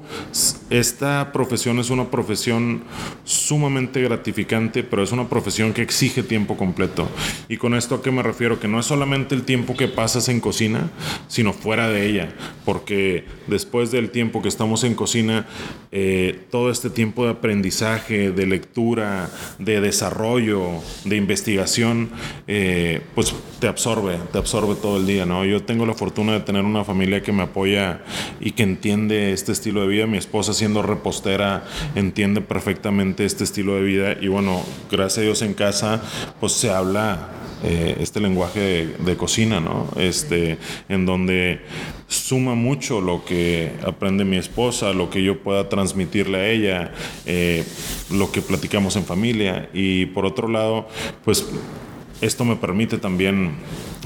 esta 0.70 1.32
profesión 1.32 1.80
es 1.80 1.90
una 1.90 2.12
profesión 2.12 2.84
sumamente 3.24 4.02
gratificante, 4.02 4.84
pero 4.84 5.04
es 5.04 5.14
una 5.14 5.30
profesión 5.30 5.72
que 5.72 5.82
exige 5.82 6.22
tiempo 6.22 6.58
completo. 6.58 7.08
Y 7.48 7.56
con 7.56 7.76
esto 7.76 7.96
a 7.96 8.02
qué 8.02 8.12
me 8.12 8.24
refiero, 8.24 8.60
que 8.60 8.68
no 8.68 8.78
es 8.78 8.86
solamente 8.86 9.36
el 9.36 9.44
tiempo 9.44 9.78
que 9.78 9.88
pasas 9.88 10.28
en 10.28 10.42
cocina, 10.42 10.92
sino 11.30 11.54
fuera 11.54 11.88
de 11.88 12.08
ella, 12.08 12.36
porque 12.66 13.24
después 13.48 13.90
del 13.90 14.10
tiempo 14.10 14.42
que 14.42 14.50
estamos 14.50 14.84
en 14.84 14.96
cocina, 14.96 15.48
eh, 15.94 16.42
todo 16.52 16.70
este 16.70 16.90
tiempo 16.90 17.24
de 17.24 17.32
aprendizaje, 17.32 18.32
de 18.32 18.46
lectura, 18.46 19.30
de 19.60 19.80
desarrollo, 19.80 20.72
de 21.06 21.16
investigación, 21.16 22.10
eh, 22.46 23.02
pues 23.16 23.29
te 23.60 23.68
absorbe, 23.68 24.18
te 24.32 24.38
absorbe 24.38 24.76
todo 24.76 24.98
el 24.98 25.06
día, 25.06 25.26
¿no? 25.26 25.46
Yo 25.46 25.64
tengo 25.64 25.86
la 25.86 25.94
fortuna 25.94 26.34
de 26.34 26.40
tener 26.42 26.64
una 26.64 26.84
familia 26.84 27.22
que 27.22 27.32
me 27.32 27.44
apoya 27.44 28.02
y 28.40 28.52
que 28.52 28.64
entiende 28.64 29.34
este 29.34 29.52
estilo 29.52 29.82
de 29.82 29.88
vida. 29.88 30.08
Mi 30.08 30.18
esposa 30.18 30.54
siendo 30.54 30.82
repostera 30.82 31.66
entiende 31.96 32.42
perfectamente 32.42 33.26
este 33.26 33.44
estilo 33.44 33.76
de 33.76 33.82
vida 33.82 34.16
y 34.20 34.28
bueno, 34.28 34.62
gracias 34.92 35.20
a 35.20 35.22
Dios 35.22 35.42
en 35.42 35.54
casa 35.54 36.02
pues 36.40 36.54
se 36.54 36.72
habla 36.72 37.30
eh, 37.62 37.98
este 38.00 38.22
lenguaje 38.22 38.96
de, 38.98 39.18
cocina, 39.18 39.60
¿no? 39.60 39.90
Este, 39.98 40.58
en 40.88 41.06
donde 41.06 41.60
suma 42.08 42.56
mucho 42.56 43.02
lo 43.02 43.26
que 43.26 43.74
aprende 43.86 44.24
mi 44.24 44.38
esposa, 44.38 44.94
lo 44.94 45.10
que 45.10 45.22
yo 45.22 45.40
pueda 45.44 45.68
transmitirle 45.68 46.38
a 46.38 46.50
ella, 46.50 46.94
eh, 47.26 47.66
lo 48.12 48.32
que 48.32 48.42
platicamos 48.42 48.96
en 48.96 49.04
familia 49.04 49.70
y 49.74 50.06
por 50.06 50.26
otro 50.26 50.48
lado, 50.48 50.88
pues 51.26 51.46
esto 52.22 52.46
me 52.46 52.56
permite 52.56 52.98
también 52.98 53.54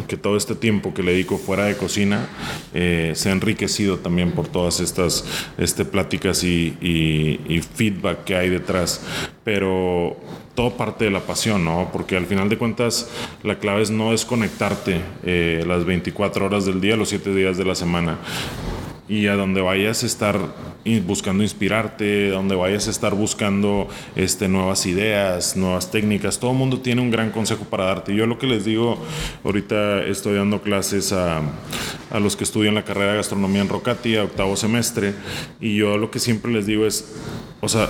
que 0.07 0.17
todo 0.17 0.37
este 0.37 0.55
tiempo 0.55 0.93
que 0.93 1.03
le 1.03 1.11
dedico 1.11 1.37
fuera 1.37 1.65
de 1.65 1.75
cocina 1.75 2.27
eh, 2.73 3.13
sea 3.15 3.31
enriquecido 3.31 3.97
también 3.97 4.31
por 4.31 4.47
todas 4.47 4.79
estas 4.79 5.25
este, 5.57 5.85
pláticas 5.85 6.43
y, 6.43 7.61
feedback 7.75 8.23
que 8.23 8.35
hay 8.35 8.49
detrás. 8.49 9.01
Pero 9.43 10.17
todo 10.55 10.77
parte 10.77 11.05
de 11.05 11.11
la 11.11 11.21
pasión, 11.21 11.65
¿no? 11.65 11.89
Porque 11.91 12.15
al 12.15 12.25
final 12.25 12.49
de 12.49 12.57
cuentas 12.57 13.09
la 13.43 13.57
clave 13.59 13.81
es 13.81 13.89
no 13.89 14.11
desconectarte 14.11 15.01
eh, 15.23 15.63
las 15.67 15.85
24 15.85 16.45
horas 16.45 16.65
del 16.65 16.81
día, 16.81 16.95
los 16.95 17.09
7 17.09 17.33
días 17.33 17.57
de 17.57 17.65
la 17.65 17.75
semana 17.75 18.19
y 19.07 19.27
a 19.27 19.35
donde 19.35 19.61
vayas 19.61 20.03
a 20.03 20.05
estar 20.05 20.39
buscando 21.05 21.43
inspirarte, 21.43 22.29
donde 22.29 22.55
vayas 22.55 22.87
a 22.87 22.91
estar 22.91 23.13
buscando 23.13 23.87
este, 24.15 24.47
nuevas 24.47 24.85
ideas, 24.85 25.57
nuevas 25.57 25.91
técnicas. 25.91 26.39
Todo 26.39 26.51
el 26.51 26.57
mundo 26.57 26.79
tiene 26.79 27.01
un 27.01 27.11
gran 27.11 27.31
consejo 27.31 27.65
para 27.65 27.85
darte. 27.85 28.15
Yo 28.15 28.25
lo 28.25 28.37
que 28.39 28.47
les 28.47 28.65
digo, 28.65 28.97
ahorita 29.43 30.03
estoy 30.03 30.35
dando 30.35 30.61
clases 30.61 31.11
a, 31.11 31.41
a 32.11 32.19
los 32.19 32.35
que 32.35 32.43
estudian 32.43 32.75
la 32.75 32.85
carrera 32.85 33.11
de 33.11 33.17
gastronomía 33.17 33.61
en 33.61 33.69
Rocati, 33.69 34.15
octavo 34.17 34.55
semestre, 34.55 35.13
y 35.59 35.75
yo 35.75 35.97
lo 35.97 36.09
que 36.09 36.19
siempre 36.19 36.51
les 36.51 36.65
digo 36.65 36.85
es, 36.85 37.13
o 37.59 37.67
sea, 37.67 37.89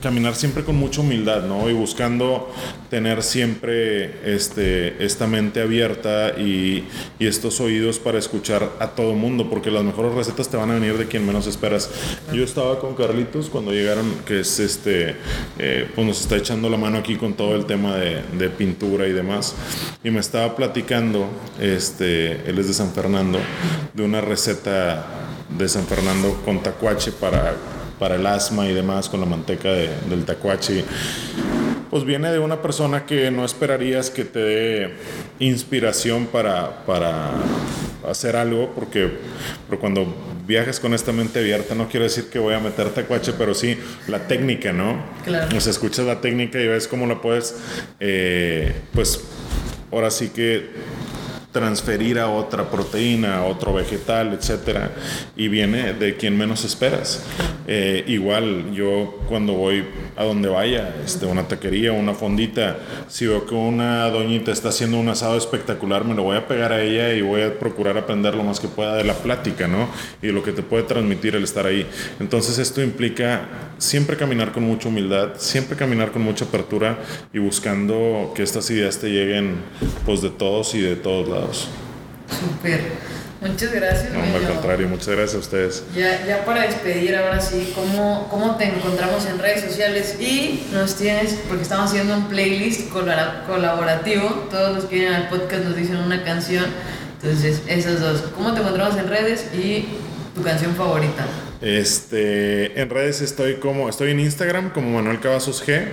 caminar 0.00 0.34
siempre 0.34 0.64
con 0.64 0.76
mucha 0.76 1.00
humildad, 1.00 1.42
¿no? 1.44 1.68
Y 1.68 1.72
buscando 1.72 2.52
tener 2.90 3.22
siempre 3.22 4.34
este, 4.34 5.04
esta 5.04 5.26
mente 5.26 5.60
abierta 5.60 6.38
y, 6.38 6.84
y, 7.18 7.26
estos 7.26 7.60
oídos 7.60 7.98
para 7.98 8.18
escuchar 8.18 8.70
a 8.78 8.88
todo 8.88 9.14
mundo, 9.14 9.50
porque 9.50 9.70
las 9.70 9.84
mejores 9.84 10.14
recetas 10.14 10.48
te 10.48 10.56
van 10.56 10.70
a 10.70 10.74
venir 10.74 10.96
de 10.96 11.06
quien 11.06 11.26
menos 11.26 11.46
esperas. 11.46 11.90
Yo 12.32 12.44
estaba 12.44 12.78
con 12.78 12.94
Carlitos 12.94 13.48
cuando 13.50 13.72
llegaron, 13.72 14.06
que 14.24 14.40
es 14.40 14.58
este, 14.60 15.16
eh, 15.58 15.88
pues 15.94 16.06
nos 16.06 16.20
está 16.20 16.36
echando 16.36 16.70
la 16.70 16.76
mano 16.76 16.98
aquí 16.98 17.16
con 17.16 17.34
todo 17.34 17.56
el 17.56 17.66
tema 17.66 17.96
de, 17.96 18.22
de, 18.38 18.48
pintura 18.48 19.06
y 19.06 19.12
demás, 19.12 19.54
y 20.02 20.10
me 20.10 20.20
estaba 20.20 20.56
platicando, 20.56 21.26
este, 21.60 22.48
él 22.48 22.58
es 22.58 22.68
de 22.68 22.74
San 22.74 22.92
Fernando, 22.92 23.38
de 23.94 24.02
una 24.02 24.20
receta 24.20 25.06
de 25.56 25.68
San 25.68 25.86
Fernando 25.86 26.40
con 26.44 26.62
tacuache 26.62 27.12
para 27.12 27.56
para 27.98 28.16
el 28.16 28.26
asma 28.26 28.66
y 28.68 28.74
demás 28.74 29.08
con 29.08 29.20
la 29.20 29.26
manteca 29.26 29.70
del 29.70 30.24
tacuache. 30.24 30.84
Pues 31.90 32.04
viene 32.04 32.30
de 32.30 32.38
una 32.38 32.60
persona 32.60 33.06
que 33.06 33.30
no 33.30 33.44
esperarías 33.44 34.10
que 34.10 34.24
te 34.24 34.38
dé 34.40 34.94
inspiración 35.38 36.26
para, 36.26 36.84
para 36.84 37.30
hacer 38.08 38.36
algo, 38.36 38.72
porque 38.74 39.10
pero 39.68 39.80
cuando 39.80 40.14
viajes 40.46 40.80
con 40.80 40.94
esta 40.94 41.12
mente 41.12 41.40
abierta, 41.40 41.74
no 41.74 41.88
quiero 41.88 42.04
decir 42.04 42.28
que 42.30 42.38
voy 42.38 42.54
a 42.54 42.58
meter 42.58 42.88
tacuache, 42.90 43.32
pero 43.32 43.54
sí 43.54 43.78
la 44.06 44.26
técnica, 44.26 44.72
¿no? 44.72 45.02
Claro. 45.24 45.56
O 45.56 45.60
sea, 45.60 45.70
escuchas 45.70 46.06
la 46.06 46.20
técnica 46.20 46.60
y 46.60 46.66
ves 46.66 46.88
cómo 46.88 47.06
la 47.06 47.20
puedes, 47.20 47.56
eh, 48.00 48.74
pues 48.92 49.20
ahora 49.90 50.10
sí 50.10 50.28
que 50.28 50.68
transferir 51.52 52.18
a 52.18 52.28
otra 52.28 52.70
proteína, 52.70 53.38
a 53.38 53.44
otro 53.44 53.72
vegetal, 53.74 54.32
etcétera, 54.32 54.90
y 55.36 55.48
viene 55.48 55.92
de 55.92 56.16
quien 56.16 56.36
menos 56.36 56.64
esperas. 56.64 57.22
Eh, 57.70 58.02
igual 58.06 58.72
yo 58.72 59.20
cuando 59.28 59.52
voy 59.52 59.84
a 60.16 60.24
donde 60.24 60.48
vaya, 60.48 60.96
este, 61.04 61.26
una 61.26 61.46
taquería, 61.46 61.92
una 61.92 62.14
fondita, 62.14 62.78
si 63.08 63.26
veo 63.26 63.44
que 63.44 63.54
una 63.54 64.08
doñita 64.08 64.52
está 64.52 64.70
haciendo 64.70 64.98
un 64.98 65.10
asado 65.10 65.36
espectacular, 65.36 66.02
me 66.06 66.14
lo 66.14 66.22
voy 66.22 66.38
a 66.38 66.48
pegar 66.48 66.72
a 66.72 66.82
ella 66.82 67.12
y 67.12 67.20
voy 67.20 67.42
a 67.42 67.58
procurar 67.58 67.98
aprender 67.98 68.34
lo 68.34 68.42
más 68.42 68.58
que 68.58 68.68
pueda 68.68 68.96
de 68.96 69.04
la 69.04 69.12
plática, 69.12 69.68
¿no? 69.68 69.86
Y 70.22 70.28
lo 70.28 70.42
que 70.42 70.52
te 70.52 70.62
puede 70.62 70.84
transmitir 70.84 71.36
el 71.36 71.44
estar 71.44 71.66
ahí. 71.66 71.86
Entonces 72.20 72.56
esto 72.58 72.82
implica 72.82 73.42
siempre 73.76 74.16
caminar 74.16 74.52
con 74.52 74.62
mucha 74.62 74.88
humildad, 74.88 75.32
siempre 75.36 75.76
caminar 75.76 76.10
con 76.10 76.22
mucha 76.22 76.46
apertura 76.46 76.98
y 77.34 77.38
buscando 77.38 78.32
que 78.34 78.44
estas 78.44 78.70
ideas 78.70 78.98
te 78.98 79.10
lleguen 79.10 79.56
pues 80.06 80.22
de 80.22 80.30
todos 80.30 80.74
y 80.74 80.80
de 80.80 80.96
todos 80.96 81.28
lados. 81.28 81.68
Súper. 82.30 83.17
Muchas 83.40 83.72
gracias. 83.72 84.12
No, 84.12 84.20
al 84.20 84.48
contrario, 84.48 84.88
muchas 84.88 85.08
gracias 85.08 85.34
a 85.36 85.38
ustedes. 85.38 85.84
Ya, 85.94 86.26
ya 86.26 86.44
para 86.44 86.62
despedir, 86.62 87.16
ahora 87.16 87.40
sí, 87.40 87.72
¿cómo, 87.74 88.26
¿cómo 88.30 88.56
te 88.56 88.64
encontramos 88.64 89.26
en 89.26 89.38
redes 89.38 89.62
sociales? 89.62 90.16
Y 90.20 90.66
nos 90.72 90.96
tienes, 90.96 91.34
porque 91.46 91.62
estamos 91.62 91.90
haciendo 91.90 92.14
un 92.16 92.28
playlist 92.28 92.90
colaborativo, 92.90 94.48
todos 94.50 94.74
los 94.74 94.84
que 94.86 94.96
vienen 94.96 95.14
al 95.14 95.28
podcast 95.28 95.64
nos 95.64 95.76
dicen 95.76 95.96
una 95.98 96.24
canción, 96.24 96.66
entonces 97.22 97.62
esas 97.68 98.00
dos. 98.00 98.24
¿Cómo 98.34 98.54
te 98.54 98.60
encontramos 98.60 98.96
en 98.96 99.08
redes 99.08 99.46
y 99.54 99.86
tu 100.34 100.42
canción 100.42 100.74
favorita? 100.74 101.24
Este, 101.60 102.80
en 102.80 102.88
redes 102.88 103.20
estoy 103.20 103.54
como, 103.54 103.88
estoy 103.88 104.12
en 104.12 104.20
Instagram 104.20 104.70
como 104.70 104.90
Manuel 104.90 105.20
Cavazos 105.20 105.66
G. 105.66 105.86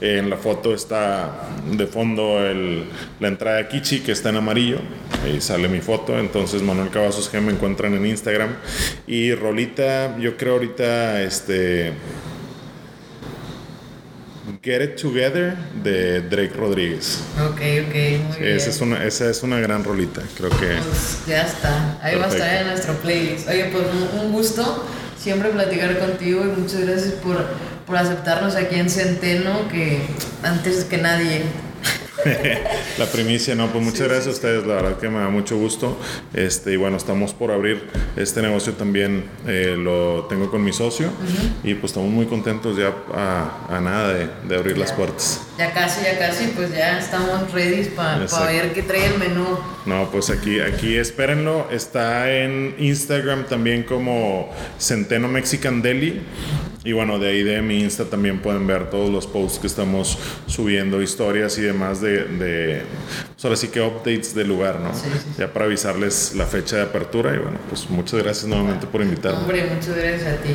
En 0.00 0.30
la 0.30 0.36
foto 0.36 0.74
está 0.74 1.48
de 1.70 1.86
fondo 1.86 2.38
la 3.20 3.28
entrada 3.28 3.58
de 3.58 3.68
Kichi 3.68 4.00
que 4.00 4.12
está 4.12 4.30
en 4.30 4.36
amarillo. 4.36 4.78
Ahí 5.24 5.40
sale 5.40 5.68
mi 5.68 5.80
foto. 5.80 6.18
Entonces 6.18 6.62
Manuel 6.62 6.90
Cavazos 6.90 7.32
G 7.32 7.40
me 7.40 7.52
encuentran 7.52 7.94
en 7.94 8.06
Instagram. 8.06 8.56
Y 9.06 9.34
Rolita, 9.34 10.18
yo 10.18 10.36
creo 10.36 10.54
ahorita 10.54 11.22
este 11.22 11.92
Get 14.62 14.82
It 14.82 15.00
Together 15.00 15.56
de 15.82 16.20
Drake 16.22 16.54
Rodríguez. 16.54 17.20
Ok, 17.38 17.52
ok, 17.52 17.60
muy 17.60 18.38
bien. 18.38 18.56
Esa 18.56 18.70
es, 18.70 18.80
una, 18.80 19.04
esa 19.04 19.30
es 19.30 19.42
una 19.42 19.58
gran 19.58 19.84
rolita, 19.84 20.22
creo 20.36 20.50
que. 20.50 20.76
Pues 20.76 21.20
ya 21.26 21.42
está, 21.42 21.98
ahí 22.02 22.18
va 22.18 22.26
a 22.26 22.28
estar 22.28 22.60
en 22.60 22.66
nuestro 22.66 22.94
playlist. 22.94 23.48
Oye, 23.48 23.70
pues 23.72 23.84
un 24.22 24.32
gusto 24.32 24.86
siempre 25.18 25.48
platicar 25.50 25.98
contigo 25.98 26.42
y 26.44 26.60
muchas 26.60 26.80
gracias 26.80 27.12
por 27.14 27.38
por 27.90 27.98
aceptarnos 27.98 28.54
aquí 28.54 28.76
en 28.76 28.88
Centeno, 28.88 29.68
que 29.68 29.98
antes 30.44 30.84
que 30.84 30.96
nadie. 30.96 31.42
la 32.98 33.06
primicia, 33.06 33.54
no, 33.54 33.68
pues 33.68 33.84
muchas 33.84 34.08
gracias 34.08 34.26
a 34.28 34.30
ustedes, 34.30 34.66
la 34.66 34.74
verdad 34.74 34.98
que 34.98 35.08
me 35.08 35.18
da 35.18 35.28
mucho 35.28 35.56
gusto. 35.56 35.98
Este, 36.34 36.72
y 36.72 36.76
bueno, 36.76 36.96
estamos 36.96 37.32
por 37.32 37.50
abrir 37.50 37.88
este 38.16 38.42
negocio 38.42 38.74
también, 38.74 39.24
eh, 39.46 39.76
lo 39.78 40.24
tengo 40.28 40.50
con 40.50 40.62
mi 40.62 40.72
socio 40.72 41.10
y 41.62 41.74
pues 41.74 41.92
estamos 41.92 42.10
muy 42.10 42.26
contentos 42.26 42.76
ya 42.76 42.94
a, 43.14 43.80
nada 43.80 44.12
de, 44.12 44.28
de 44.48 44.56
abrir 44.56 44.78
las 44.78 44.92
puertas. 44.92 45.42
Ya 45.58 45.72
casi, 45.72 46.02
ya 46.04 46.18
casi, 46.18 46.48
pues 46.48 46.70
ya 46.70 46.98
estamos 46.98 47.52
ready 47.52 47.84
para 47.90 48.26
ver 48.46 48.72
qué 48.72 48.82
trae 48.82 49.06
el 49.06 49.18
menú. 49.18 49.58
No, 49.86 50.10
pues 50.10 50.30
aquí, 50.30 50.60
aquí 50.60 50.96
espérenlo, 50.96 51.68
está 51.70 52.30
en 52.30 52.74
Instagram 52.78 53.44
también 53.46 53.82
como 53.82 54.50
Centeno 54.78 55.28
Mexican 55.28 55.82
Deli. 55.82 56.22
Y 56.82 56.92
bueno, 56.92 57.18
de 57.18 57.28
ahí 57.28 57.42
de 57.42 57.60
mi 57.60 57.80
Insta 57.80 58.06
también 58.06 58.40
pueden 58.40 58.66
ver 58.66 58.88
todos 58.88 59.10
los 59.10 59.26
posts 59.26 59.58
que 59.58 59.66
estamos 59.66 60.18
subiendo, 60.46 61.02
historias 61.02 61.58
y 61.58 61.62
demás 61.62 62.00
de, 62.00 62.24
de 62.24 62.82
pues 63.34 63.44
ahora 63.44 63.56
sí 63.56 63.68
que 63.68 63.82
updates 63.82 64.34
del 64.34 64.48
lugar, 64.48 64.80
¿no? 64.80 64.90
Ya 65.38 65.52
para 65.52 65.66
avisarles 65.66 66.34
la 66.36 66.46
fecha 66.46 66.76
de 66.76 66.82
apertura 66.82 67.34
y 67.34 67.38
bueno, 67.38 67.58
pues 67.68 67.88
muchas 67.90 68.22
gracias 68.22 68.46
nuevamente 68.46 68.86
por 68.86 69.02
invitarme. 69.02 69.40
Hombre, 69.40 69.66
muchas 69.74 69.94
gracias 69.94 70.38
a 70.38 70.42
ti. 70.42 70.54